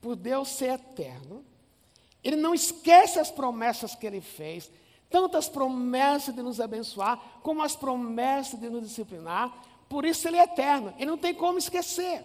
por 0.00 0.14
Deus 0.14 0.48
ser 0.50 0.74
eterno, 0.74 1.44
Ele 2.24 2.36
não 2.36 2.54
esquece 2.54 3.20
as 3.20 3.30
promessas 3.30 3.94
que 3.94 4.06
Ele 4.06 4.20
fez, 4.20 4.70
tanto 5.10 5.36
as 5.36 5.48
promessas 5.48 6.34
de 6.34 6.42
nos 6.42 6.60
abençoar, 6.60 7.40
como 7.40 7.62
as 7.62 7.76
promessas 7.76 8.58
de 8.58 8.68
nos 8.68 8.88
disciplinar. 8.88 9.54
Por 9.88 10.04
isso 10.04 10.26
ele 10.26 10.38
é 10.38 10.42
eterno, 10.42 10.92
ele 10.96 11.10
não 11.10 11.18
tem 11.18 11.32
como 11.32 11.56
esquecer. 11.56 12.24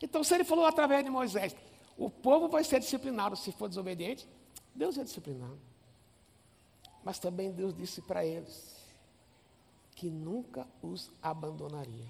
Então, 0.00 0.24
se 0.24 0.34
ele 0.34 0.44
falou 0.44 0.64
através 0.64 1.04
de 1.04 1.10
Moisés, 1.10 1.54
o 1.98 2.08
povo 2.08 2.48
vai 2.48 2.64
ser 2.64 2.80
disciplinado 2.80 3.36
se 3.36 3.52
for 3.52 3.68
desobediente, 3.68 4.26
Deus 4.74 4.96
é 4.96 5.04
disciplinado. 5.04 5.58
Mas 7.04 7.18
também 7.18 7.52
Deus 7.52 7.74
disse 7.74 8.00
para 8.00 8.24
eles 8.24 8.74
que 9.94 10.08
nunca 10.08 10.66
os 10.80 11.10
abandonaria. 11.22 12.08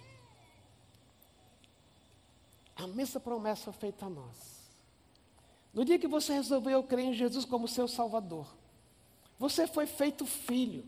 A 2.77 2.87
mesma 2.87 3.19
promessa 3.19 3.73
feita 3.73 4.07
a 4.07 4.11
nós. 4.11 4.60
No 5.73 5.85
dia 5.85 5.99
que 5.99 6.09
você 6.09 6.33
resolveu 6.33 6.83
crer 6.83 7.07
em 7.07 7.13
Jesus 7.13 7.45
como 7.45 7.69
seu 7.69 7.87
Salvador, 7.87 8.47
você 9.39 9.67
foi 9.67 9.87
feito 9.87 10.27
filho. 10.27 10.85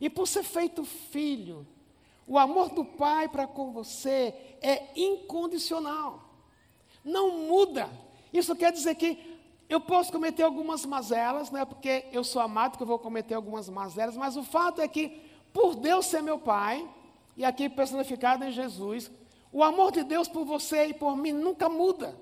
E 0.00 0.08
por 0.08 0.26
ser 0.26 0.42
feito 0.42 0.84
filho, 0.84 1.66
o 2.26 2.38
amor 2.38 2.70
do 2.70 2.84
Pai 2.84 3.28
para 3.28 3.46
com 3.46 3.72
você 3.72 4.34
é 4.62 4.88
incondicional. 4.96 6.24
Não 7.04 7.46
muda. 7.46 7.90
Isso 8.32 8.56
quer 8.56 8.72
dizer 8.72 8.94
que 8.94 9.38
eu 9.68 9.80
posso 9.80 10.10
cometer 10.10 10.42
algumas 10.42 10.84
mazelas, 10.84 11.50
não 11.50 11.60
é 11.60 11.64
porque 11.64 12.06
eu 12.12 12.24
sou 12.24 12.42
amado 12.42 12.76
que 12.76 12.82
eu 12.82 12.86
vou 12.86 12.98
cometer 12.98 13.34
algumas 13.34 13.68
mazelas, 13.68 14.16
mas 14.16 14.36
o 14.36 14.42
fato 14.42 14.80
é 14.80 14.88
que, 14.88 15.20
por 15.52 15.76
Deus 15.76 16.06
ser 16.06 16.22
meu 16.22 16.38
Pai, 16.38 16.88
e 17.36 17.44
aqui 17.44 17.68
personificado 17.68 18.44
em 18.44 18.50
Jesus, 18.50 19.10
o 19.52 19.62
amor 19.62 19.92
de 19.92 20.02
Deus 20.02 20.26
por 20.26 20.44
você 20.44 20.86
e 20.86 20.94
por 20.94 21.16
mim 21.16 21.32
nunca 21.32 21.68
muda. 21.68 22.16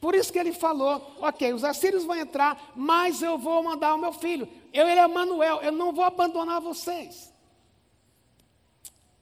Por 0.00 0.14
isso 0.14 0.32
que 0.32 0.38
ele 0.38 0.52
falou: 0.52 1.16
ok, 1.20 1.52
os 1.52 1.64
assírios 1.64 2.04
vão 2.04 2.16
entrar, 2.16 2.72
mas 2.74 3.22
eu 3.22 3.38
vou 3.38 3.62
mandar 3.62 3.94
o 3.94 3.98
meu 3.98 4.12
filho. 4.12 4.48
Eu, 4.72 4.88
ele 4.88 5.00
é 5.00 5.06
Manuel, 5.06 5.62
eu 5.62 5.72
não 5.72 5.92
vou 5.92 6.04
abandonar 6.04 6.60
vocês. 6.60 7.32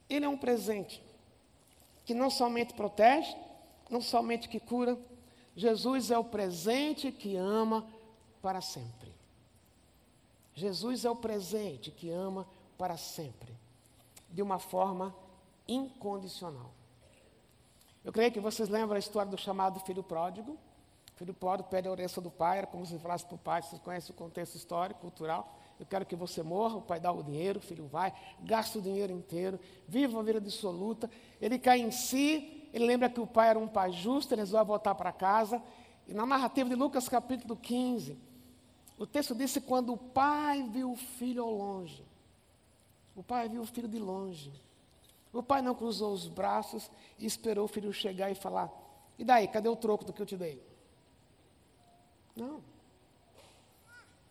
Ele 0.08 0.24
é 0.24 0.28
um 0.28 0.36
presente 0.36 1.02
que 2.04 2.14
não 2.14 2.30
somente 2.30 2.74
protege, 2.74 3.34
não 3.88 4.00
somente 4.00 4.48
que 4.48 4.60
cura. 4.60 4.98
Jesus 5.54 6.10
é 6.10 6.18
o 6.18 6.24
presente 6.24 7.12
que 7.12 7.36
ama 7.36 7.86
para 8.40 8.60
sempre. 8.60 9.12
Jesus 10.54 11.04
é 11.04 11.10
o 11.10 11.16
presente 11.16 11.90
que 11.90 12.10
ama 12.10 12.46
para 12.76 12.96
sempre, 12.96 13.54
de 14.30 14.42
uma 14.42 14.58
forma 14.58 15.14
incondicional. 15.66 16.70
Eu 18.04 18.12
creio 18.12 18.32
que 18.32 18.40
vocês 18.40 18.68
lembram 18.68 18.96
a 18.96 18.98
história 18.98 19.30
do 19.30 19.38
chamado 19.38 19.80
filho 19.80 20.02
pródigo 20.02 20.58
filho 21.22 21.34
pobre 21.34 21.64
pede 21.70 21.86
a 21.86 21.90
orelha 21.90 22.08
do 22.08 22.30
pai, 22.30 22.58
era 22.58 22.66
como 22.66 22.84
se 22.84 22.98
falasse 22.98 23.24
para 23.24 23.36
o 23.36 23.38
pai, 23.38 23.62
você 23.62 23.78
conhece 23.78 24.10
o 24.10 24.14
contexto 24.14 24.56
histórico, 24.56 25.00
cultural. 25.00 25.56
Eu 25.78 25.86
quero 25.86 26.04
que 26.04 26.16
você 26.16 26.42
morra, 26.42 26.76
o 26.76 26.82
pai 26.82 26.98
dá 26.98 27.12
o 27.12 27.22
dinheiro, 27.22 27.60
o 27.60 27.62
filho 27.62 27.86
vai, 27.86 28.12
gasta 28.40 28.78
o 28.78 28.82
dinheiro 28.82 29.12
inteiro, 29.12 29.58
vive 29.86 30.12
uma 30.12 30.22
vida 30.22 30.40
dissoluta. 30.40 31.08
Ele 31.40 31.58
cai 31.58 31.80
em 31.80 31.92
si, 31.92 32.68
ele 32.72 32.86
lembra 32.86 33.08
que 33.08 33.20
o 33.20 33.26
pai 33.26 33.50
era 33.50 33.58
um 33.58 33.68
pai 33.68 33.92
justo, 33.92 34.34
ele 34.34 34.42
resolve 34.42 34.66
voltar 34.66 34.94
para 34.96 35.12
casa. 35.12 35.62
E 36.08 36.14
na 36.14 36.26
narrativa 36.26 36.68
de 36.68 36.74
Lucas 36.74 37.08
capítulo 37.08 37.56
15, 37.56 38.18
o 38.98 39.06
texto 39.06 39.34
disse 39.34 39.60
quando 39.60 39.92
o 39.92 39.96
pai 39.96 40.64
viu 40.64 40.90
o 40.90 40.96
filho 40.96 41.44
ao 41.44 41.52
longe. 41.52 42.04
O 43.14 43.22
pai 43.22 43.48
viu 43.48 43.62
o 43.62 43.66
filho 43.66 43.88
de 43.88 43.98
longe. 43.98 44.52
O 45.32 45.42
pai 45.42 45.62
não 45.62 45.74
cruzou 45.74 46.12
os 46.12 46.28
braços 46.28 46.90
e 47.18 47.24
esperou 47.24 47.64
o 47.64 47.68
filho 47.68 47.92
chegar 47.92 48.30
e 48.30 48.34
falar: 48.34 48.70
E 49.18 49.24
daí, 49.24 49.48
cadê 49.48 49.68
o 49.68 49.76
troco 49.76 50.04
do 50.04 50.12
que 50.12 50.20
eu 50.20 50.26
te 50.26 50.36
dei? 50.36 50.62
Não. 52.36 52.62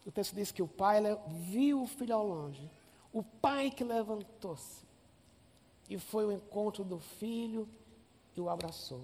O 0.05 0.11
texto 0.11 0.35
diz 0.35 0.51
que 0.51 0.61
o 0.61 0.67
pai 0.67 1.01
viu 1.27 1.83
o 1.83 1.87
filho 1.87 2.15
ao 2.15 2.25
longe. 2.25 2.69
O 3.13 3.23
pai 3.23 3.69
que 3.69 3.83
levantou-se. 3.83 4.85
E 5.89 5.97
foi 5.97 6.23
ao 6.23 6.31
encontro 6.31 6.83
do 6.83 6.99
filho 6.99 7.67
e 8.35 8.41
o 8.41 8.49
abraçou. 8.49 9.01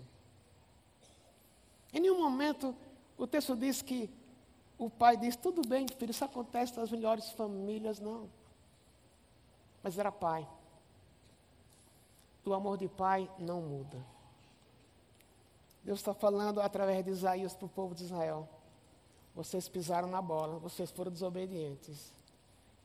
Em 1.93 1.99
nenhum 1.99 2.21
momento 2.21 2.75
o 3.17 3.25
texto 3.25 3.55
diz 3.55 3.81
que 3.81 4.09
o 4.77 4.89
pai 4.89 5.17
disse: 5.17 5.37
Tudo 5.37 5.67
bem, 5.67 5.87
filho, 5.87 6.11
isso 6.11 6.23
acontece 6.23 6.77
nas 6.77 6.91
melhores 6.91 7.29
famílias, 7.31 7.99
não. 7.99 8.29
Mas 9.83 9.97
era 9.97 10.11
pai. 10.11 10.47
O 12.47 12.53
amor 12.53 12.77
de 12.77 12.87
pai 12.87 13.29
não 13.37 13.61
muda. 13.61 13.97
Deus 15.83 15.99
está 15.99 16.13
falando 16.13 16.61
através 16.61 17.03
de 17.03 17.11
Isaías 17.11 17.53
para 17.53 17.65
o 17.65 17.69
povo 17.69 17.93
de 17.93 18.05
Israel. 18.05 18.47
Vocês 19.35 19.67
pisaram 19.67 20.07
na 20.07 20.21
bola, 20.21 20.57
vocês 20.57 20.89
foram 20.89 21.11
desobedientes. 21.11 22.13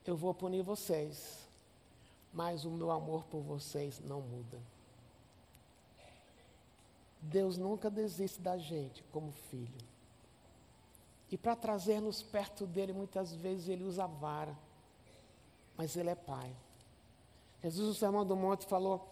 Eu 0.04 0.16
vou 0.16 0.34
punir 0.34 0.62
vocês, 0.62 1.48
mas 2.32 2.64
o 2.64 2.70
meu 2.70 2.90
amor 2.90 3.22
por 3.24 3.40
vocês 3.40 4.00
não 4.00 4.20
muda. 4.20 4.58
Deus 7.20 7.56
nunca 7.56 7.88
desiste 7.88 8.40
da 8.40 8.58
gente 8.58 9.04
como 9.12 9.30
filho. 9.30 9.78
E 11.30 11.38
para 11.38 11.54
trazer-nos 11.54 12.20
perto 12.20 12.66
dele, 12.66 12.92
muitas 12.92 13.32
vezes 13.32 13.68
ele 13.68 13.84
usa 13.84 14.08
vara, 14.08 14.58
mas 15.76 15.96
ele 15.96 16.10
é 16.10 16.16
pai. 16.16 16.52
Jesus, 17.62 17.86
no 17.86 17.94
Sermão 17.94 18.26
do 18.26 18.34
Monte, 18.34 18.66
falou: 18.66 19.08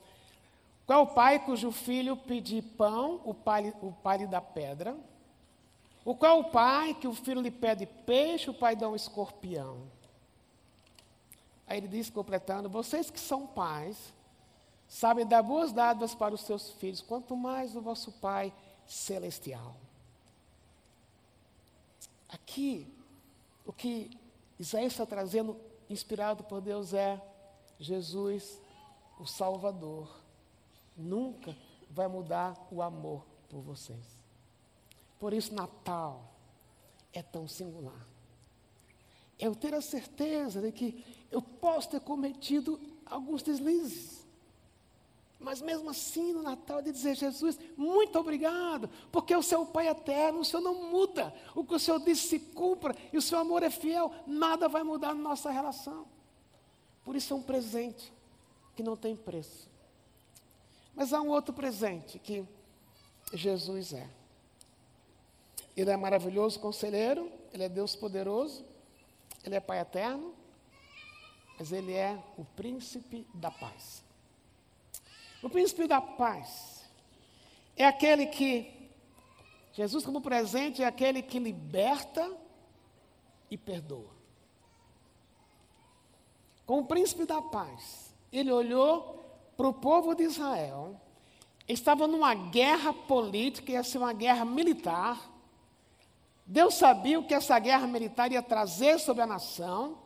Qual 0.90 0.98
é 0.98 1.03
o 1.05 1.07
pai 1.07 1.38
cujo 1.38 1.70
filho 1.70 2.16
pedir 2.16 2.62
pão, 2.62 3.20
o 3.24 3.33
pai, 3.33 3.72
o 3.81 3.92
pai 3.92 4.18
lhe 4.18 4.26
dá 4.26 4.40
pedra? 4.40 4.98
O 6.05 6.16
qual 6.16 6.40
o 6.40 6.50
pai 6.50 6.94
que 6.94 7.07
o 7.07 7.14
filho 7.14 7.40
lhe 7.40 7.50
pede 7.53 7.87
peixe, 7.87 8.50
o 8.50 8.55
pai 8.55 8.74
dá 8.74 8.88
um 8.88 8.96
escorpião. 8.96 9.88
Aí 11.64 11.79
ele 11.79 11.87
diz, 11.87 12.11
completando: 12.11 12.68
Vocês 12.68 13.09
que 13.09 13.20
são 13.20 13.46
pais, 13.46 14.12
sabem 14.88 15.24
dar 15.24 15.44
boas 15.44 15.70
dádivas 15.70 16.12
para 16.12 16.35
os 16.35 16.40
seus 16.40 16.72
filhos, 16.72 17.00
quanto 17.00 17.37
mais 17.37 17.76
o 17.76 17.81
vosso 17.81 18.11
Pai 18.11 18.53
celestial. 18.85 19.76
Aqui, 22.29 22.92
o 23.64 23.72
que 23.72 24.11
Isaías 24.59 24.94
está 24.94 25.07
trazendo, 25.07 25.57
inspirado 25.88 26.42
por 26.42 26.61
Deus, 26.61 26.92
é 26.92 27.22
Jesus, 27.79 28.61
o 29.20 29.24
Salvador, 29.24 30.19
nunca 30.96 31.57
vai 31.90 32.09
mudar 32.09 32.57
o 32.70 32.83
amor 32.83 33.24
por 33.48 33.61
vocês. 33.61 34.20
Por 35.18 35.33
isso, 35.33 35.55
Natal 35.55 36.33
é 37.12 37.22
tão 37.22 37.46
singular. 37.46 38.07
Eu 39.38 39.55
ter 39.55 39.74
a 39.74 39.81
certeza 39.81 40.61
de 40.61 40.72
que 40.72 41.05
eu 41.31 41.40
posso 41.40 41.90
ter 41.90 42.00
cometido 42.00 42.81
alguns 43.07 43.42
deslizes. 43.42 44.20
Mas 45.38 45.62
mesmo 45.62 45.88
assim, 45.88 46.35
no 46.35 46.42
Natal, 46.42 46.83
de 46.83 46.92
dizer, 46.92 47.16
Jesus, 47.16 47.59
muito 47.74 48.18
obrigado, 48.18 48.90
porque 49.11 49.35
o 49.35 49.42
seu 49.42 49.64
Pai 49.64 49.88
é 49.88 49.92
eterno, 49.92 50.40
o 50.40 50.44
Senhor 50.44 50.62
não 50.62 50.90
muda. 50.90 51.35
O 51.55 51.64
que 51.64 51.74
o 51.74 51.79
Senhor 51.79 51.98
disse 52.00 52.29
se 52.29 52.38
cumpra, 52.38 52.94
e 53.11 53.16
o 53.16 53.22
seu 53.22 53.38
amor 53.38 53.62
é 53.62 53.70
fiel, 53.70 54.12
nada 54.26 54.68
vai 54.68 54.83
mudar 54.83 55.14
na 55.14 55.22
nossa 55.22 55.50
relação. 55.50 56.07
Por 57.03 57.16
isso 57.16 57.33
é 57.33 57.37
um 57.37 57.42
presente 57.42 58.12
que 58.76 58.83
não 58.83 58.96
tem 58.96 59.16
preço. 59.16 59.69
Mas 61.01 61.15
há 61.15 61.23
um 61.23 61.31
outro 61.31 61.55
presente 61.55 62.19
que 62.19 62.47
Jesus 63.33 63.95
é. 63.95 64.07
Ele 65.75 65.91
é 65.91 65.97
maravilhoso 65.97 66.61
conselheiro, 66.61 67.33
ele 67.55 67.63
é 67.63 67.71
Deus 67.71 67.97
poderoso, 67.97 68.63
ele 69.43 69.55
é 69.55 69.61
Pai 69.61 69.81
eterno, 69.81 70.35
mas 71.59 71.73
ele 71.73 71.95
é 71.95 72.23
o 72.37 72.45
príncipe 72.45 73.27
da 73.33 73.51
paz. 73.51 74.05
O 75.43 75.49
príncipe 75.49 75.87
da 75.87 76.03
paz 76.03 76.85
é 77.79 77.87
aquele 77.87 78.27
que, 78.27 78.91
Jesus 79.73 80.05
como 80.05 80.21
presente, 80.21 80.83
é 80.83 80.87
aquele 80.87 81.23
que 81.23 81.39
liberta 81.39 82.31
e 83.51 83.57
perdoa. 83.57 84.11
Com 86.67 86.81
o 86.81 86.85
príncipe 86.85 87.25
da 87.25 87.41
paz, 87.41 88.15
ele 88.31 88.53
olhou 88.53 89.19
para 89.61 89.68
o 89.68 89.75
povo 89.75 90.14
de 90.14 90.23
Israel, 90.23 90.99
estava 91.68 92.09
numa 92.09 92.33
guerra 92.33 92.94
política, 92.94 93.73
ia 93.73 93.85
ser 93.85 93.99
uma 93.99 94.14
guerra 94.14 94.42
militar. 94.42 95.20
Deus 96.46 96.77
sabia 96.77 97.20
o 97.20 97.27
que 97.27 97.35
essa 97.35 97.59
guerra 97.59 97.87
militar 97.87 98.33
ia 98.33 98.42
trazer 98.42 98.99
sobre 98.99 99.23
a 99.23 99.27
nação. 99.27 99.99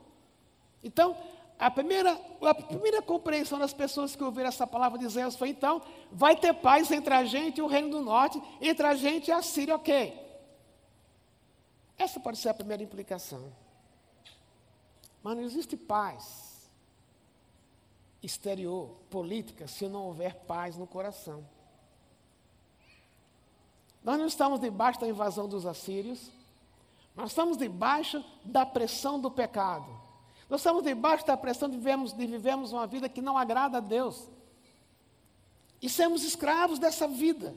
Então, 0.83 1.17
a 1.57 1.71
primeira, 1.71 2.21
a 2.43 2.53
primeira 2.53 3.01
compreensão 3.01 3.57
das 3.57 3.73
pessoas 3.73 4.17
que 4.17 4.25
ouviram 4.25 4.49
essa 4.49 4.67
palavra 4.67 4.99
de 4.99 5.09
Zeus 5.09 5.37
foi: 5.37 5.51
então, 5.51 5.81
vai 6.11 6.35
ter 6.35 6.53
paz 6.55 6.91
entre 6.91 7.15
a 7.15 7.25
gente 7.25 7.59
e 7.59 7.63
o 7.63 7.69
reino 7.69 7.91
do 7.91 8.01
norte, 8.01 8.43
entre 8.61 8.85
a 8.85 8.97
gente 8.97 9.29
e 9.29 9.33
a 9.33 9.41
Síria, 9.41 9.77
ok. 9.77 10.21
Essa 11.97 12.19
pode 12.19 12.39
ser 12.39 12.49
a 12.49 12.55
primeira 12.55 12.83
implicação. 12.83 13.53
Mas 15.23 15.37
não 15.37 15.45
existe 15.45 15.77
paz 15.77 16.44
exterior, 18.25 18.97
política, 19.11 19.67
se 19.67 19.89
não 19.89 20.07
houver 20.07 20.35
paz 20.47 20.77
no 20.77 20.87
coração. 20.87 21.47
Nós 24.03 24.19
não 24.19 24.27
estamos 24.27 24.61
debaixo 24.61 25.01
da 25.01 25.09
invasão 25.09 25.49
dos 25.49 25.65
assírios, 25.65 26.31
nós 27.15 27.31
estamos 27.31 27.57
debaixo 27.57 28.25
da 28.45 28.67
pressão 28.67 29.21
do 29.21 29.31
pecado. 29.31 29.87
Nós 30.49 30.61
estamos 30.61 30.83
debaixo 30.83 31.27
da 31.27 31.37
pressão 31.37 31.69
de 31.69 31.77
vivermos, 31.77 32.13
de 32.13 32.27
vivermos 32.27 32.73
uma 32.73 32.87
vida 32.87 33.09
que 33.09 33.23
não 33.23 33.39
agrada 33.39 33.79
a 33.79 33.81
Deus. 33.81 34.29
E 35.81 35.89
sermos 35.89 36.23
escravos 36.25 36.79
dessa 36.79 37.07
vida. 37.07 37.55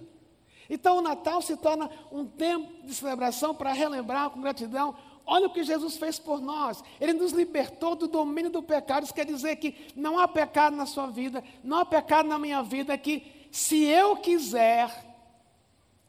Então 0.69 0.97
o 0.97 1.01
Natal 1.01 1.41
se 1.41 1.55
torna 1.57 1.89
um 2.11 2.25
tempo 2.25 2.85
de 2.85 2.93
celebração 2.93 3.55
para 3.55 3.73
relembrar 3.73 4.29
com 4.29 4.41
gratidão. 4.41 4.95
Olha 5.29 5.47
o 5.47 5.49
que 5.49 5.61
Jesus 5.61 5.97
fez 5.97 6.17
por 6.17 6.39
nós. 6.39 6.81
Ele 7.01 7.11
nos 7.11 7.33
libertou 7.33 7.95
do 7.95 8.07
domínio 8.07 8.49
do 8.49 8.63
pecado. 8.63 9.03
Isso 9.03 9.13
quer 9.13 9.25
dizer 9.25 9.57
que 9.57 9.75
não 9.93 10.17
há 10.17 10.25
pecado 10.25 10.73
na 10.73 10.85
sua 10.85 11.07
vida, 11.07 11.43
não 11.61 11.79
há 11.79 11.85
pecado 11.85 12.29
na 12.29 12.39
minha 12.39 12.63
vida, 12.63 12.97
que 12.97 13.49
se 13.51 13.83
eu 13.83 14.15
quiser, 14.15 14.89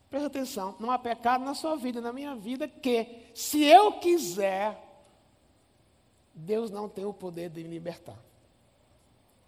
presta 0.09 0.29
atenção, 0.29 0.77
não 0.79 0.93
há 0.93 0.99
pecado 0.99 1.45
na 1.45 1.53
sua 1.53 1.77
vida, 1.77 2.01
na 2.01 2.13
minha 2.13 2.37
vida, 2.37 2.69
que 2.69 3.09
se 3.35 3.65
eu 3.65 3.95
quiser, 3.95 4.81
Deus 6.33 6.71
não 6.71 6.89
tem 6.89 7.05
o 7.05 7.13
poder 7.13 7.51
de 7.51 7.65
me 7.65 7.71
libertar. 7.71 8.17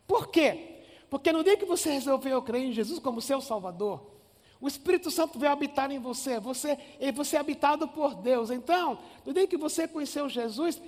Por 0.04 0.26
quê? 0.26 0.80
Porque 1.09 1.30
no 1.30 1.44
dia 1.44 1.56
que 1.56 1.64
você 1.64 1.92
resolveu 1.92 2.42
crer 2.42 2.64
em 2.64 2.72
Jesus 2.72 2.98
como 2.98 3.20
seu 3.20 3.40
Salvador, 3.40 4.04
o 4.61 4.68
Espírito 4.68 5.11
Santo 5.11 5.38
veio 5.38 5.53
habitar 5.53 5.90
em 5.90 5.99
você, 5.99 6.38
você, 6.38 6.79
você 7.14 7.37
é 7.37 7.40
habitado 7.40 7.88
por 7.88 8.14
Deus. 8.14 8.51
Então, 8.51 8.99
no 9.25 9.33
dia 9.33 9.46
que 9.46 9.57
você 9.57 9.88
conheceu 9.88 10.29
Jesus, 10.29 10.81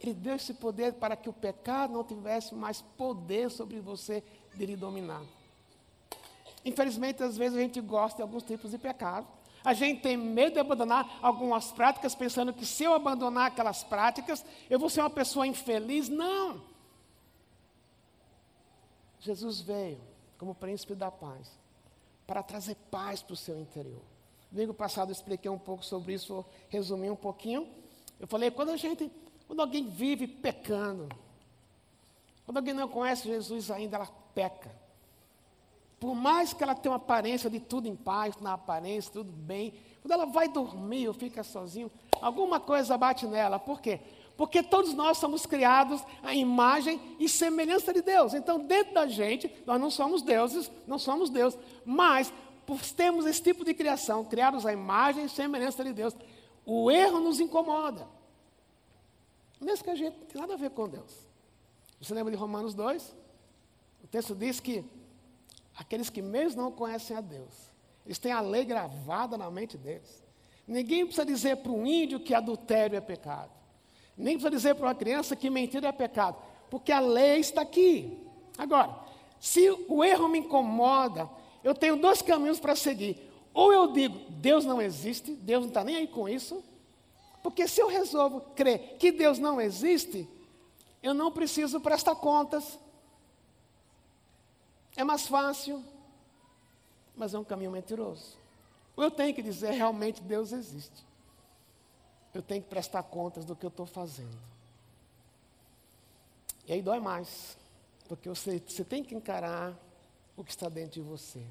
Ele 0.00 0.14
deu 0.14 0.34
esse 0.34 0.54
poder 0.54 0.94
para 0.94 1.14
que 1.14 1.28
o 1.28 1.32
pecado 1.32 1.92
não 1.92 2.02
tivesse 2.02 2.54
mais 2.54 2.80
poder 2.80 3.50
sobre 3.50 3.78
você 3.78 4.24
de 4.54 4.66
lhe 4.66 4.74
dominar. 4.74 5.22
Infelizmente, 6.64 7.22
às 7.22 7.36
vezes 7.36 7.56
a 7.56 7.60
gente 7.60 7.80
gosta 7.80 8.16
de 8.16 8.22
alguns 8.22 8.42
tipos 8.42 8.72
de 8.72 8.78
pecado. 8.78 9.26
A 9.64 9.74
gente 9.74 10.00
tem 10.00 10.16
medo 10.16 10.54
de 10.54 10.58
abandonar 10.58 11.18
algumas 11.22 11.70
práticas, 11.70 12.14
pensando 12.14 12.52
que 12.52 12.64
se 12.64 12.82
eu 12.82 12.94
abandonar 12.94 13.46
aquelas 13.46 13.84
práticas, 13.84 14.44
eu 14.68 14.78
vou 14.78 14.88
ser 14.88 15.00
uma 15.00 15.10
pessoa 15.10 15.46
infeliz. 15.46 16.08
Não! 16.08 16.62
Jesus 19.20 19.60
veio 19.60 20.00
como 20.38 20.54
príncipe 20.54 20.94
da 20.94 21.10
paz, 21.10 21.59
para 22.30 22.44
trazer 22.44 22.76
paz 22.92 23.20
para 23.24 23.34
o 23.34 23.36
seu 23.36 23.58
interior. 23.58 24.00
Domingo 24.52 24.72
passado 24.72 25.08
eu 25.08 25.12
expliquei 25.12 25.50
um 25.50 25.58
pouco 25.58 25.84
sobre 25.84 26.14
isso, 26.14 26.32
vou 26.32 26.46
resumir 26.68 27.10
um 27.10 27.16
pouquinho. 27.16 27.66
Eu 28.20 28.28
falei, 28.28 28.52
quando 28.52 28.68
a 28.68 28.76
gente, 28.76 29.10
quando 29.48 29.58
alguém 29.58 29.88
vive 29.88 30.28
pecando, 30.28 31.08
quando 32.46 32.58
alguém 32.58 32.72
não 32.72 32.86
conhece 32.86 33.26
Jesus 33.26 33.68
ainda, 33.68 33.96
ela 33.96 34.06
peca. 34.32 34.70
Por 35.98 36.14
mais 36.14 36.52
que 36.52 36.62
ela 36.62 36.72
tenha 36.72 36.92
uma 36.92 36.98
aparência 36.98 37.50
de 37.50 37.58
tudo 37.58 37.88
em 37.88 37.96
paz, 37.96 38.36
na 38.40 38.52
aparência, 38.52 39.10
tudo 39.10 39.32
bem, 39.32 39.74
quando 40.00 40.12
ela 40.12 40.26
vai 40.26 40.46
dormir 40.46 41.08
ou 41.08 41.14
fica 41.14 41.42
sozinho, 41.42 41.90
alguma 42.22 42.60
coisa 42.60 42.96
bate 42.96 43.26
nela. 43.26 43.58
Por 43.58 43.80
quê? 43.80 43.98
Porque 44.40 44.62
todos 44.62 44.94
nós 44.94 45.18
somos 45.18 45.44
criados 45.44 46.02
à 46.22 46.34
imagem 46.34 46.98
e 47.18 47.28
semelhança 47.28 47.92
de 47.92 48.00
Deus. 48.00 48.32
Então, 48.32 48.58
dentro 48.58 48.94
da 48.94 49.06
gente, 49.06 49.52
nós 49.66 49.78
não 49.78 49.90
somos 49.90 50.22
deuses, 50.22 50.72
não 50.86 50.98
somos 50.98 51.28
Deus. 51.28 51.58
Mas, 51.84 52.32
por 52.64 52.80
termos 52.80 53.26
esse 53.26 53.42
tipo 53.42 53.62
de 53.66 53.74
criação, 53.74 54.24
criados 54.24 54.64
à 54.64 54.72
imagem 54.72 55.26
e 55.26 55.28
semelhança 55.28 55.84
de 55.84 55.92
Deus, 55.92 56.16
o 56.64 56.90
erro 56.90 57.20
nos 57.20 57.38
incomoda. 57.38 58.08
Mesmo 59.60 59.84
que 59.84 59.90
a 59.90 59.94
gente 59.94 60.16
não 60.18 60.26
tem 60.26 60.40
nada 60.40 60.54
a 60.54 60.56
ver 60.56 60.70
com 60.70 60.88
Deus. 60.88 61.28
Você 62.00 62.14
lembra 62.14 62.30
de 62.30 62.38
Romanos 62.38 62.72
2? 62.72 63.14
O 64.02 64.06
texto 64.06 64.34
diz 64.34 64.58
que 64.58 64.82
aqueles 65.76 66.08
que 66.08 66.22
mesmo 66.22 66.62
não 66.62 66.72
conhecem 66.72 67.14
a 67.14 67.20
Deus, 67.20 67.52
eles 68.06 68.18
têm 68.18 68.32
a 68.32 68.40
lei 68.40 68.64
gravada 68.64 69.36
na 69.36 69.50
mente 69.50 69.76
deles. 69.76 70.24
Ninguém 70.66 71.04
precisa 71.04 71.26
dizer 71.26 71.58
para 71.58 71.72
um 71.72 71.84
índio 71.84 72.18
que 72.18 72.32
adultério 72.32 72.96
é 72.96 73.02
pecado. 73.02 73.59
Nem 74.16 74.34
precisa 74.34 74.50
dizer 74.50 74.74
para 74.74 74.86
uma 74.86 74.94
criança 74.94 75.34
que 75.36 75.48
mentira 75.48 75.88
é 75.88 75.92
pecado. 75.92 76.36
Porque 76.68 76.92
a 76.92 77.00
lei 77.00 77.40
está 77.40 77.62
aqui. 77.62 78.18
Agora, 78.58 78.94
se 79.38 79.70
o 79.88 80.04
erro 80.04 80.28
me 80.28 80.38
incomoda, 80.38 81.28
eu 81.64 81.74
tenho 81.74 81.96
dois 81.96 82.20
caminhos 82.22 82.60
para 82.60 82.76
seguir. 82.76 83.30
Ou 83.52 83.72
eu 83.72 83.92
digo, 83.92 84.18
Deus 84.28 84.64
não 84.64 84.80
existe, 84.80 85.34
Deus 85.34 85.62
não 85.62 85.68
está 85.68 85.82
nem 85.82 85.96
aí 85.96 86.06
com 86.06 86.28
isso. 86.28 86.62
Porque 87.42 87.66
se 87.66 87.80
eu 87.80 87.88
resolvo 87.88 88.40
crer 88.54 88.96
que 88.98 89.10
Deus 89.10 89.38
não 89.38 89.60
existe, 89.60 90.28
eu 91.02 91.14
não 91.14 91.32
preciso 91.32 91.80
prestar 91.80 92.14
contas. 92.16 92.78
É 94.96 95.02
mais 95.02 95.26
fácil, 95.26 95.82
mas 97.16 97.32
é 97.32 97.38
um 97.38 97.44
caminho 97.44 97.70
mentiroso. 97.70 98.38
Eu 98.96 99.10
tenho 99.10 99.34
que 99.34 99.42
dizer 99.42 99.70
realmente 99.70 100.20
Deus 100.20 100.52
existe. 100.52 101.09
Eu 102.32 102.42
tenho 102.42 102.62
que 102.62 102.68
prestar 102.68 103.02
contas 103.02 103.44
do 103.44 103.56
que 103.56 103.64
eu 103.64 103.70
estou 103.70 103.86
fazendo. 103.86 104.38
E 106.66 106.72
aí 106.72 106.82
dói 106.82 107.00
mais, 107.00 107.58
porque 108.08 108.28
você, 108.28 108.60
você 108.60 108.84
tem 108.84 109.02
que 109.02 109.14
encarar 109.14 109.76
o 110.36 110.44
que 110.44 110.50
está 110.50 110.68
dentro 110.68 110.92
de 110.92 111.00
você. 111.00 111.44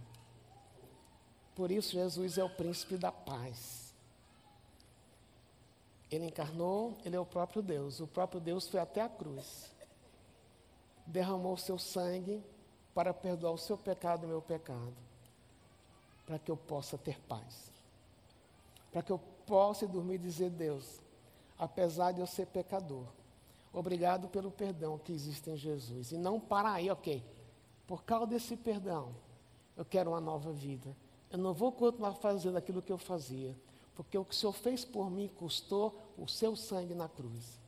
Por 1.56 1.72
isso, 1.72 1.92
Jesus 1.92 2.38
é 2.38 2.44
o 2.44 2.50
príncipe 2.50 2.96
da 2.98 3.12
paz. 3.12 3.94
Ele 6.10 6.26
encarnou, 6.26 6.98
ele 7.04 7.15
é 7.15 7.20
o 7.20 7.26
próprio 7.26 7.62
Deus. 7.62 8.00
O 8.00 8.08
próprio 8.08 8.39
Deus 8.39 8.68
foi 8.68 8.80
até 8.80 9.02
a 9.02 9.10
cruz, 9.10 9.72
derramou 11.06 11.54
o 11.54 11.58
seu 11.58 11.78
sangue 11.78 12.42
para 12.94 13.13
perdoar 13.13 13.52
o 13.52 13.58
seu 13.58 13.78
pecado 13.78 14.24
e 14.24 14.26
o 14.26 14.30
meu 14.30 14.42
pecado, 14.42 14.96
para 16.26 16.39
que 16.39 16.50
eu 16.50 16.58
possa 16.58 16.98
ter 16.98 17.20
paz, 17.22 17.72
para 18.91 19.03
que 19.03 19.12
eu 19.12 19.20
possa 19.50 19.88
dormir 19.88 20.16
e 20.16 20.20
dizer: 20.20 20.52
Deus, 20.52 21.02
apesar 21.58 22.12
de 22.12 22.22
eu 22.22 22.28
ser 22.28 22.45
pecador, 22.45 23.08
obrigado 23.74 24.30
pelo 24.30 24.52
perdão 24.52 25.00
que 25.00 25.12
existe 25.12 25.50
em 25.50 25.58
Jesus. 25.58 26.12
E 26.12 26.18
não 26.18 26.39
para 26.39 26.72
aí, 26.72 26.89
ok. 26.91 27.26
Por 27.88 28.04
causa 28.04 28.28
desse 28.28 28.56
perdão, 28.56 29.16
eu 29.76 29.84
quero 29.84 30.12
uma 30.12 30.22
nova 30.22 30.54
vida. 30.54 30.95
Eu 31.32 31.39
não 31.39 31.54
vou 31.54 31.72
continuar 31.72 32.14
fazendo 32.14 32.58
aquilo 32.58 32.82
que 32.82 32.91
eu 32.91 32.97
fazia, 33.00 33.56
porque 33.95 34.16
o 34.16 34.24
que 34.24 34.36
o 34.36 34.38
Senhor 34.38 34.54
fez 34.54 34.86
por 34.86 35.10
mim 35.10 35.28
custou 35.28 36.00
o 36.16 36.28
seu 36.28 36.56
sangue 36.56 36.93
na 36.93 37.10
cruz. 37.10 37.60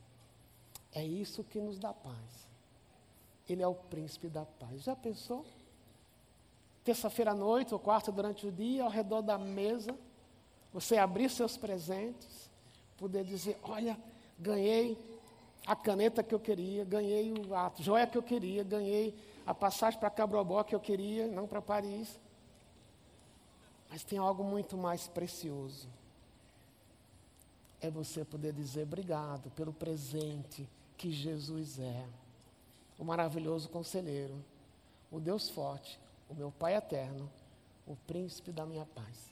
É 0.92 1.04
isso 1.04 1.42
que 1.42 1.60
nos 1.60 1.78
dá 1.78 1.92
paz. 1.92 2.48
Ele 3.48 3.62
é 3.62 3.66
o 3.66 3.74
príncipe 3.74 4.28
da 4.28 4.44
paz. 4.44 4.84
Já 4.84 4.94
pensou? 4.94 5.44
Terça-feira 6.84 7.32
à 7.32 7.34
noite 7.34 7.74
ou 7.74 7.80
quarta 7.80 8.12
durante 8.12 8.46
o 8.46 8.52
dia, 8.52 8.84
ao 8.84 8.90
redor 8.90 9.22
da 9.22 9.38
mesa, 9.38 9.96
você 10.72 10.96
abrir 10.96 11.30
seus 11.30 11.56
presentes, 11.56 12.50
poder 12.96 13.24
dizer: 13.24 13.58
Olha, 13.62 13.98
ganhei 14.38 14.96
a 15.66 15.76
caneta 15.76 16.22
que 16.22 16.34
eu 16.34 16.40
queria, 16.40 16.84
ganhei 16.84 17.32
a 17.52 17.70
joia 17.78 18.06
que 18.06 18.18
eu 18.18 18.22
queria, 18.22 18.64
ganhei 18.64 19.14
a 19.46 19.54
passagem 19.54 19.98
para 19.98 20.10
Cabrobó 20.10 20.62
que 20.64 20.74
eu 20.74 20.80
queria, 20.80 21.26
não 21.26 21.46
para 21.46 21.60
Paris. 21.60 22.18
Mas 23.90 24.02
tem 24.02 24.18
algo 24.18 24.42
muito 24.42 24.76
mais 24.76 25.06
precioso. 25.06 25.88
É 27.80 27.90
você 27.90 28.24
poder 28.24 28.52
dizer 28.52 28.84
obrigado 28.84 29.50
pelo 29.50 29.72
presente 29.72 30.68
que 30.96 31.12
Jesus 31.12 31.78
é 31.78 32.06
o 32.98 33.04
maravilhoso 33.04 33.68
conselheiro, 33.68 34.44
o 35.10 35.18
Deus 35.18 35.50
forte, 35.50 35.98
o 36.28 36.34
meu 36.34 36.52
Pai 36.52 36.76
eterno, 36.76 37.28
o 37.84 37.96
príncipe 37.96 38.52
da 38.52 38.64
minha 38.64 38.86
paz. 38.86 39.31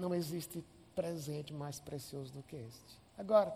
Não 0.00 0.14
existe 0.14 0.64
presente 0.94 1.52
mais 1.52 1.78
precioso 1.78 2.32
do 2.32 2.42
que 2.42 2.56
este. 2.56 2.98
Agora, 3.16 3.54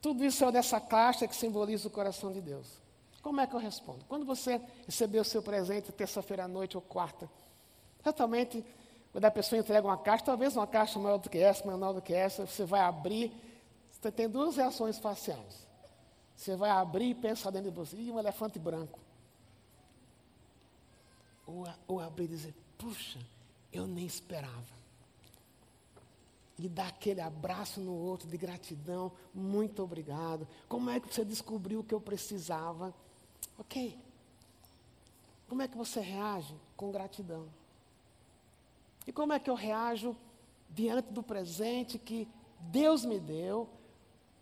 tudo 0.00 0.24
isso 0.24 0.44
é 0.44 0.52
dessa 0.52 0.80
caixa 0.80 1.28
que 1.28 1.36
simboliza 1.36 1.88
o 1.88 1.90
coração 1.90 2.32
de 2.32 2.40
Deus. 2.40 2.66
Como 3.22 3.40
é 3.40 3.46
que 3.46 3.54
eu 3.54 3.60
respondo? 3.60 4.04
Quando 4.08 4.24
você 4.24 4.60
recebeu 4.86 5.22
o 5.22 5.24
seu 5.24 5.42
presente 5.42 5.92
terça-feira 5.92 6.44
à 6.44 6.48
noite 6.48 6.76
ou 6.76 6.80
quarta, 6.80 7.28
totalmente, 8.02 8.64
quando 9.12 9.24
a 9.24 9.30
pessoa 9.30 9.58
entrega 9.58 9.86
uma 9.86 9.98
caixa, 9.98 10.24
talvez 10.24 10.56
uma 10.56 10.66
caixa 10.66 10.98
maior 10.98 11.18
do 11.18 11.28
que 11.28 11.38
essa, 11.38 11.66
menor 11.66 11.92
do 11.92 12.00
que 12.00 12.14
essa, 12.14 12.46
você 12.46 12.64
vai 12.64 12.80
abrir, 12.80 13.32
você 13.90 14.12
tem 14.12 14.28
duas 14.28 14.56
reações 14.56 14.98
faciais. 14.98 15.66
Você 16.36 16.54
vai 16.54 16.70
abrir 16.70 17.10
e 17.10 17.14
pensar 17.14 17.50
dentro 17.50 17.70
de 17.70 17.76
você, 17.76 17.96
e 17.96 18.10
um 18.10 18.18
elefante 18.18 18.58
branco. 18.58 18.98
Ou, 21.46 21.66
ou 21.88 22.00
abrir 22.00 22.24
e 22.24 22.28
dizer, 22.28 22.54
puxa, 22.78 23.18
eu 23.72 23.86
nem 23.86 24.06
esperava. 24.06 24.76
E 26.58 26.68
dar 26.68 26.88
aquele 26.88 27.20
abraço 27.20 27.80
no 27.80 27.92
outro 27.92 28.26
de 28.28 28.36
gratidão, 28.36 29.12
muito 29.34 29.82
obrigado. 29.82 30.48
Como 30.68 30.88
é 30.88 30.98
que 30.98 31.12
você 31.12 31.24
descobriu 31.24 31.80
o 31.80 31.84
que 31.84 31.92
eu 31.92 32.00
precisava? 32.00 32.94
Ok. 33.58 33.98
Como 35.48 35.60
é 35.60 35.68
que 35.68 35.76
você 35.76 36.00
reage? 36.00 36.54
Com 36.74 36.90
gratidão. 36.90 37.46
E 39.06 39.12
como 39.12 39.34
é 39.34 39.38
que 39.38 39.50
eu 39.50 39.54
reajo 39.54 40.16
diante 40.70 41.12
do 41.12 41.22
presente 41.22 41.98
que 41.98 42.26
Deus 42.58 43.04
me 43.04 43.20
deu, 43.20 43.68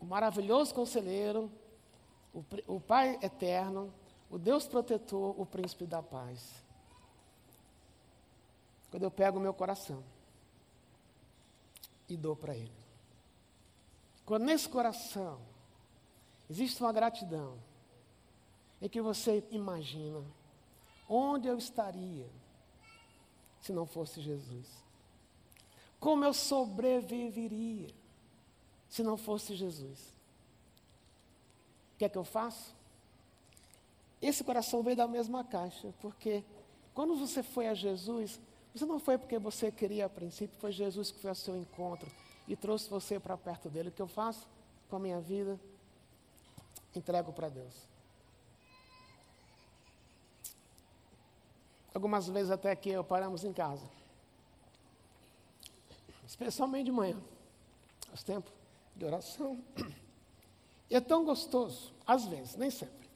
o 0.01 0.05
maravilhoso 0.05 0.73
conselheiro, 0.73 1.51
o, 2.33 2.45
o 2.69 2.81
Pai 2.81 3.19
eterno, 3.23 3.93
o 4.31 4.39
Deus 4.39 4.67
protetor, 4.69 5.39
o 5.39 5.45
príncipe 5.45 5.85
da 5.85 6.01
paz? 6.01 6.65
Quando 8.89 9.03
eu 9.03 9.11
pego 9.11 9.39
o 9.39 9.43
meu 9.43 9.53
coração 9.53 10.14
e 12.09 12.17
dou 12.17 12.37
para 12.37 12.57
Ele. 12.57 12.73
Quando 14.25 14.45
nesse 14.45 14.69
coração 14.69 15.41
existe 16.49 16.83
uma 16.83 16.93
gratidão, 16.93 17.59
em 18.81 18.89
que 18.89 19.01
você 19.01 19.45
imagina 19.51 20.23
onde 21.09 21.49
eu 21.49 21.57
estaria 21.57 22.29
se 23.61 23.73
não 23.73 23.87
fosse 23.87 24.21
Jesus? 24.21 24.67
Como 25.99 26.25
eu 26.25 26.35
sobreviveria 26.35 27.89
se 28.89 29.03
não 29.03 29.17
fosse 29.17 29.55
Jesus? 29.55 30.15
O 31.95 31.99
que 31.99 32.05
é 32.05 32.09
que 32.09 32.19
eu 32.19 32.25
faço? 32.25 32.75
Esse 34.21 34.45
coração 34.45 34.83
veio 34.83 34.97
da 34.97 35.09
mesma 35.09 35.45
caixa, 35.45 35.95
porque 36.01 36.45
quando 36.93 37.17
você 37.17 37.43
foi 37.43 37.69
a 37.69 37.75
Jesus, 37.75 38.41
você 38.75 38.87
não 38.87 38.99
foi 38.99 39.17
porque 39.17 39.39
você 39.39 39.71
queria 39.71 40.07
a 40.07 40.09
princípio, 40.09 40.59
foi 40.59 40.73
Jesus 40.73 41.13
que 41.13 41.21
foi 41.21 41.31
ao 41.31 41.37
seu 41.37 41.57
encontro 41.57 42.11
e 42.49 42.57
trouxe 42.57 42.91
você 42.91 43.21
para 43.21 43.37
perto 43.37 43.71
dele. 43.71 43.89
O 43.89 43.93
que 43.93 44.03
eu 44.03 44.09
faço 44.09 44.49
com 44.91 44.97
a 44.97 44.99
minha 44.99 45.21
vida? 45.21 45.59
Entrego 46.95 47.33
para 47.33 47.49
Deus. 47.49 47.73
Algumas 51.95 52.27
vezes 52.27 52.51
até 52.51 52.73
aqui 52.73 52.91
eu 52.91 53.05
paramos 53.05 53.45
em 53.45 53.53
casa. 53.53 53.89
Especialmente 56.27 56.87
de 56.87 56.93
manhã. 56.93 57.17
Os 58.13 58.25
tempos 58.25 58.53
de 58.97 59.05
oração. 59.05 59.63
E 60.91 60.97
é 60.97 61.01
tão 61.01 61.25
gostoso, 61.25 61.93
às 62.07 62.25
vezes, 62.27 62.57
nem 62.57 62.71
sempre. 62.71 63.09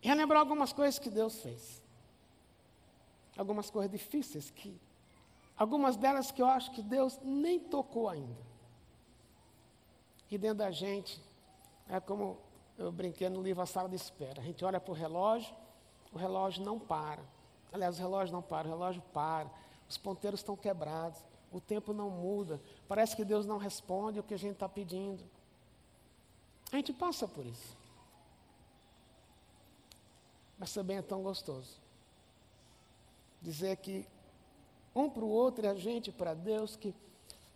Relembrar 0.00 0.40
algumas 0.40 0.72
coisas 0.72 0.98
que 0.98 1.08
Deus 1.08 1.40
fez 1.40 1.81
algumas 3.36 3.70
coisas 3.70 3.90
difíceis 3.90 4.50
que 4.50 4.78
algumas 5.56 5.96
delas 5.96 6.30
que 6.30 6.42
eu 6.42 6.46
acho 6.46 6.70
que 6.72 6.82
Deus 6.82 7.18
nem 7.22 7.58
tocou 7.58 8.08
ainda. 8.08 8.40
E 10.30 10.38
dentro 10.38 10.58
da 10.58 10.70
gente 10.70 11.22
é 11.88 12.00
como 12.00 12.38
eu 12.78 12.90
brinquei 12.90 13.28
no 13.28 13.42
livro 13.42 13.62
A 13.62 13.66
Sala 13.66 13.88
de 13.88 13.96
Espera. 13.96 14.40
A 14.40 14.44
gente 14.44 14.64
olha 14.64 14.80
para 14.80 14.90
o 14.90 14.94
relógio, 14.94 15.54
o 16.12 16.18
relógio 16.18 16.64
não 16.64 16.78
para. 16.78 17.22
Aliás, 17.72 17.98
o 17.98 18.00
relógio 18.00 18.32
não 18.32 18.42
para, 18.42 18.66
o 18.66 18.70
relógio 18.70 19.02
para. 19.12 19.50
Os 19.88 19.98
ponteiros 19.98 20.40
estão 20.40 20.56
quebrados, 20.56 21.22
o 21.50 21.60
tempo 21.60 21.92
não 21.92 22.10
muda. 22.10 22.60
Parece 22.88 23.14
que 23.14 23.24
Deus 23.24 23.46
não 23.46 23.58
responde 23.58 24.18
o 24.18 24.22
que 24.22 24.34
a 24.34 24.38
gente 24.38 24.54
está 24.54 24.68
pedindo. 24.68 25.22
A 26.72 26.76
gente 26.76 26.92
passa 26.92 27.28
por 27.28 27.44
isso. 27.44 27.76
Mas 30.58 30.72
também 30.72 30.96
é 30.96 31.02
tão 31.02 31.22
gostoso 31.22 31.81
dizer 33.42 33.76
que 33.78 34.06
um 34.94 35.10
para 35.10 35.24
o 35.24 35.28
outro 35.28 35.64
e 35.64 35.68
a 35.68 35.74
gente 35.74 36.12
para 36.12 36.34
Deus, 36.34 36.76
que 36.76 36.94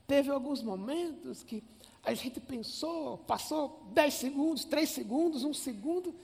teve 0.07 0.31
alguns 0.31 0.63
momentos 0.63 1.43
que 1.43 1.63
a 2.03 2.15
gente 2.15 2.41
pensou, 2.41 3.19
passou 3.19 3.83
dez 3.93 4.15
segundos, 4.15 4.65
três 4.65 4.91
segundos, 4.91 5.45
um 5.45 5.55
segundo, 5.55 6.15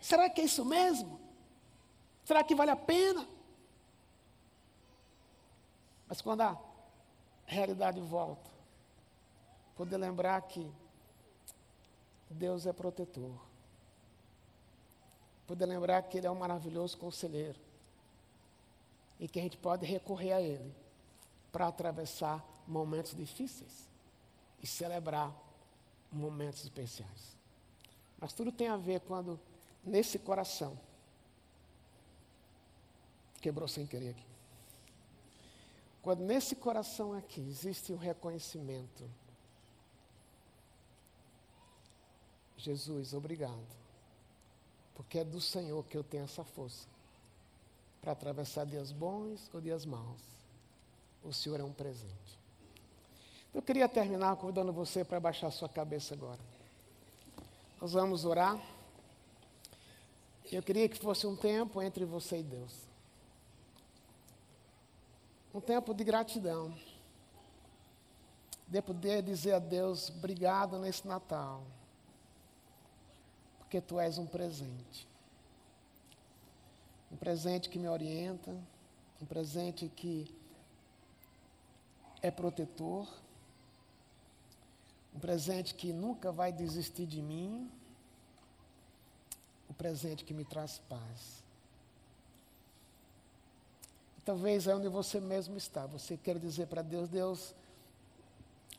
será 0.00 0.28
que 0.30 0.40
é 0.40 0.44
isso 0.44 0.64
mesmo? 0.64 1.20
Será 2.24 2.42
que 2.42 2.54
vale 2.54 2.70
a 2.70 2.76
pena? 2.76 3.26
Mas 6.08 6.20
quando 6.20 6.42
a 6.42 6.58
realidade 7.44 8.00
volta, 8.00 8.50
poder 9.76 9.96
lembrar 9.96 10.40
que 10.42 10.70
Deus 12.30 12.66
é 12.66 12.72
protetor, 12.72 13.34
poder 15.46 15.66
lembrar 15.66 16.02
que 16.02 16.18
Ele 16.18 16.26
é 16.26 16.30
um 16.30 16.36
maravilhoso 16.36 16.96
conselheiro, 16.96 17.58
e 19.18 19.26
que 19.28 19.38
a 19.38 19.42
gente 19.42 19.56
pode 19.56 19.86
recorrer 19.86 20.32
a 20.32 20.40
Ele 20.40 20.74
para 21.50 21.68
atravessar 21.68 22.44
momentos 22.66 23.14
difíceis 23.14 23.88
e 24.62 24.66
celebrar 24.66 25.34
momentos 26.12 26.64
especiais. 26.64 27.36
Mas 28.18 28.32
tudo 28.32 28.52
tem 28.52 28.68
a 28.68 28.76
ver 28.76 29.00
quando 29.00 29.38
nesse 29.84 30.18
coração 30.18 30.78
quebrou 33.40 33.68
sem 33.68 33.86
querer 33.86 34.10
aqui. 34.10 34.26
Quando 36.02 36.20
nesse 36.20 36.54
coração 36.54 37.12
aqui 37.12 37.40
existe 37.40 37.92
o 37.92 37.96
um 37.96 37.98
reconhecimento. 37.98 39.08
Jesus, 42.56 43.12
obrigado. 43.12 43.66
Porque 44.94 45.18
é 45.18 45.24
do 45.24 45.40
Senhor 45.40 45.84
que 45.84 45.96
eu 45.96 46.04
tenho 46.04 46.24
essa 46.24 46.44
força 46.44 46.95
para 48.06 48.12
atravessar 48.12 48.64
dias 48.64 48.92
bons 48.92 49.50
ou 49.52 49.60
dias 49.60 49.84
maus. 49.84 50.20
O 51.24 51.32
Senhor 51.32 51.58
é 51.58 51.64
um 51.64 51.72
presente. 51.72 52.38
Eu 53.52 53.60
queria 53.60 53.88
terminar 53.88 54.36
convidando 54.36 54.72
você 54.72 55.04
para 55.04 55.18
baixar 55.18 55.50
sua 55.50 55.68
cabeça 55.68 56.14
agora. 56.14 56.38
Nós 57.80 57.94
vamos 57.94 58.24
orar. 58.24 58.62
Eu 60.52 60.62
queria 60.62 60.88
que 60.88 60.96
fosse 61.00 61.26
um 61.26 61.34
tempo 61.34 61.82
entre 61.82 62.04
você 62.04 62.38
e 62.38 62.42
Deus. 62.44 62.72
Um 65.52 65.60
tempo 65.60 65.92
de 65.92 66.04
gratidão. 66.04 66.72
De 68.68 68.80
poder 68.82 69.20
dizer 69.20 69.54
a 69.54 69.58
Deus, 69.58 70.10
obrigado 70.10 70.78
nesse 70.78 71.08
Natal. 71.08 71.64
Porque 73.58 73.80
tu 73.80 73.98
és 73.98 74.16
um 74.16 74.26
presente 74.26 75.08
um 77.16 77.18
presente 77.18 77.70
que 77.70 77.78
me 77.78 77.88
orienta, 77.88 78.54
um 79.22 79.24
presente 79.24 79.88
que 79.88 80.30
é 82.20 82.30
protetor, 82.30 83.08
um 85.14 85.18
presente 85.18 85.74
que 85.74 85.94
nunca 85.94 86.30
vai 86.30 86.52
desistir 86.52 87.06
de 87.06 87.22
mim, 87.22 87.70
um 89.70 89.72
presente 89.72 90.26
que 90.26 90.34
me 90.34 90.44
traz 90.44 90.78
paz. 90.90 91.42
Talvez 94.22 94.66
é 94.66 94.74
onde 94.74 94.88
você 94.88 95.18
mesmo 95.18 95.56
está. 95.56 95.86
Você 95.86 96.18
quer 96.18 96.38
dizer 96.38 96.66
para 96.66 96.82
Deus, 96.82 97.08
Deus, 97.08 97.54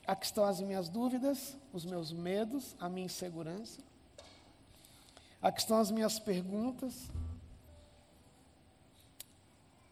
aqui 0.06 0.26
estão 0.26 0.44
as 0.44 0.60
minhas 0.60 0.88
dúvidas, 0.88 1.56
os 1.72 1.84
meus 1.84 2.12
medos, 2.12 2.76
a 2.78 2.88
minha 2.88 3.06
insegurança. 3.06 3.80
Aqui 5.42 5.58
estão 5.58 5.80
as 5.80 5.90
minhas 5.90 6.20
perguntas, 6.20 7.10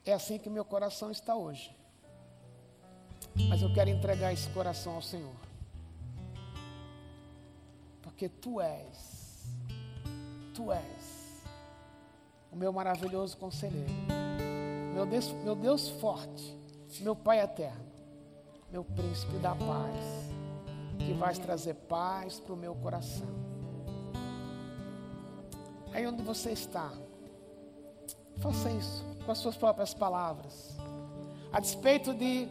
é 0.07 0.13
assim 0.13 0.39
que 0.39 0.49
meu 0.49 0.65
coração 0.65 1.11
está 1.11 1.35
hoje. 1.35 1.77
Mas 3.49 3.61
eu 3.61 3.73
quero 3.75 3.91
entregar 3.91 4.33
esse 4.33 4.49
coração 4.51 4.95
ao 4.95 5.03
Senhor. 5.03 5.35
Porque 8.01 8.29
tu 8.29 8.61
és, 8.61 9.45
tu 10.55 10.73
és 10.73 11.43
o 12.51 12.57
meu 12.57 12.73
maravilhoso 12.73 13.37
conselheiro, 13.37 13.93
meu 14.95 15.05
Deus, 15.05 15.31
meu 15.45 15.55
Deus 15.55 15.89
forte, 15.89 16.57
meu 17.01 17.15
Pai 17.15 17.41
eterno, 17.41 17.85
meu 18.71 18.83
príncipe 18.85 19.37
da 19.39 19.55
paz, 19.55 20.05
que 20.99 21.13
vais 21.13 21.39
trazer 21.39 21.75
paz 21.75 22.39
para 22.41 22.55
o 22.55 22.57
meu 22.57 22.75
coração. 22.77 23.29
Aí 25.93 26.07
onde 26.07 26.23
você 26.23 26.53
está, 26.53 26.93
Faça 28.41 28.71
isso 28.71 29.16
com 29.27 29.33
as 29.33 29.39
suas 29.39 29.57
próprias 29.57 29.93
palavras. 29.93 30.77
A 31.53 31.61
despeito 31.61 32.15
de 32.15 32.49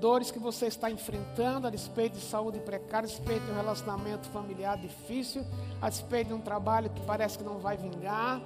dores 0.00 0.30
que 0.30 0.38
você 0.38 0.66
está 0.66 0.90
enfrentando, 0.90 1.66
a 1.66 1.70
despeito 1.70 2.16
de 2.16 2.24
saúde 2.24 2.58
precária, 2.58 3.06
a 3.06 3.10
despeito 3.10 3.44
de 3.44 3.52
um 3.52 3.54
relacionamento 3.54 4.28
familiar 4.30 4.76
difícil, 4.76 5.44
a 5.80 5.88
despeito 5.88 6.28
de 6.28 6.34
um 6.34 6.40
trabalho 6.40 6.90
que 6.90 7.00
parece 7.02 7.38
que 7.38 7.44
não 7.44 7.58
vai 7.58 7.76
vingar, 7.76 8.40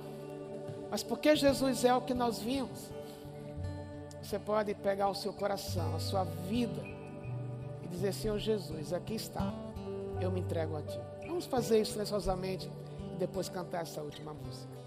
mas 0.91 1.03
porque 1.03 1.35
Jesus 1.37 1.85
é 1.85 1.95
o 1.95 2.01
que 2.01 2.14
nós 2.14 2.39
vimos, 2.39 2.91
você 4.22 4.39
pode 4.39 4.74
pegar 4.74 5.09
o 5.09 5.14
seu 5.14 5.33
coração, 5.33 5.95
a 5.95 6.01
sua 6.01 6.24
vida 6.24 6.83
e 7.83 7.89
dizer: 7.89 8.12
Senhor 8.12 8.39
Jesus, 8.39 8.93
aqui 8.93 9.14
está, 9.14 9.53
eu 10.20 10.31
me 10.31 10.41
entrego 10.41 10.76
a 10.76 10.83
Ti. 10.83 11.01
Vamos 11.26 11.47
fazer 11.47 11.81
isso 11.81 11.93
silenciosamente 11.93 12.70
e 13.14 13.16
depois 13.16 13.49
cantar 13.49 13.83
essa 13.83 14.03
última 14.03 14.35
música. 14.35 14.78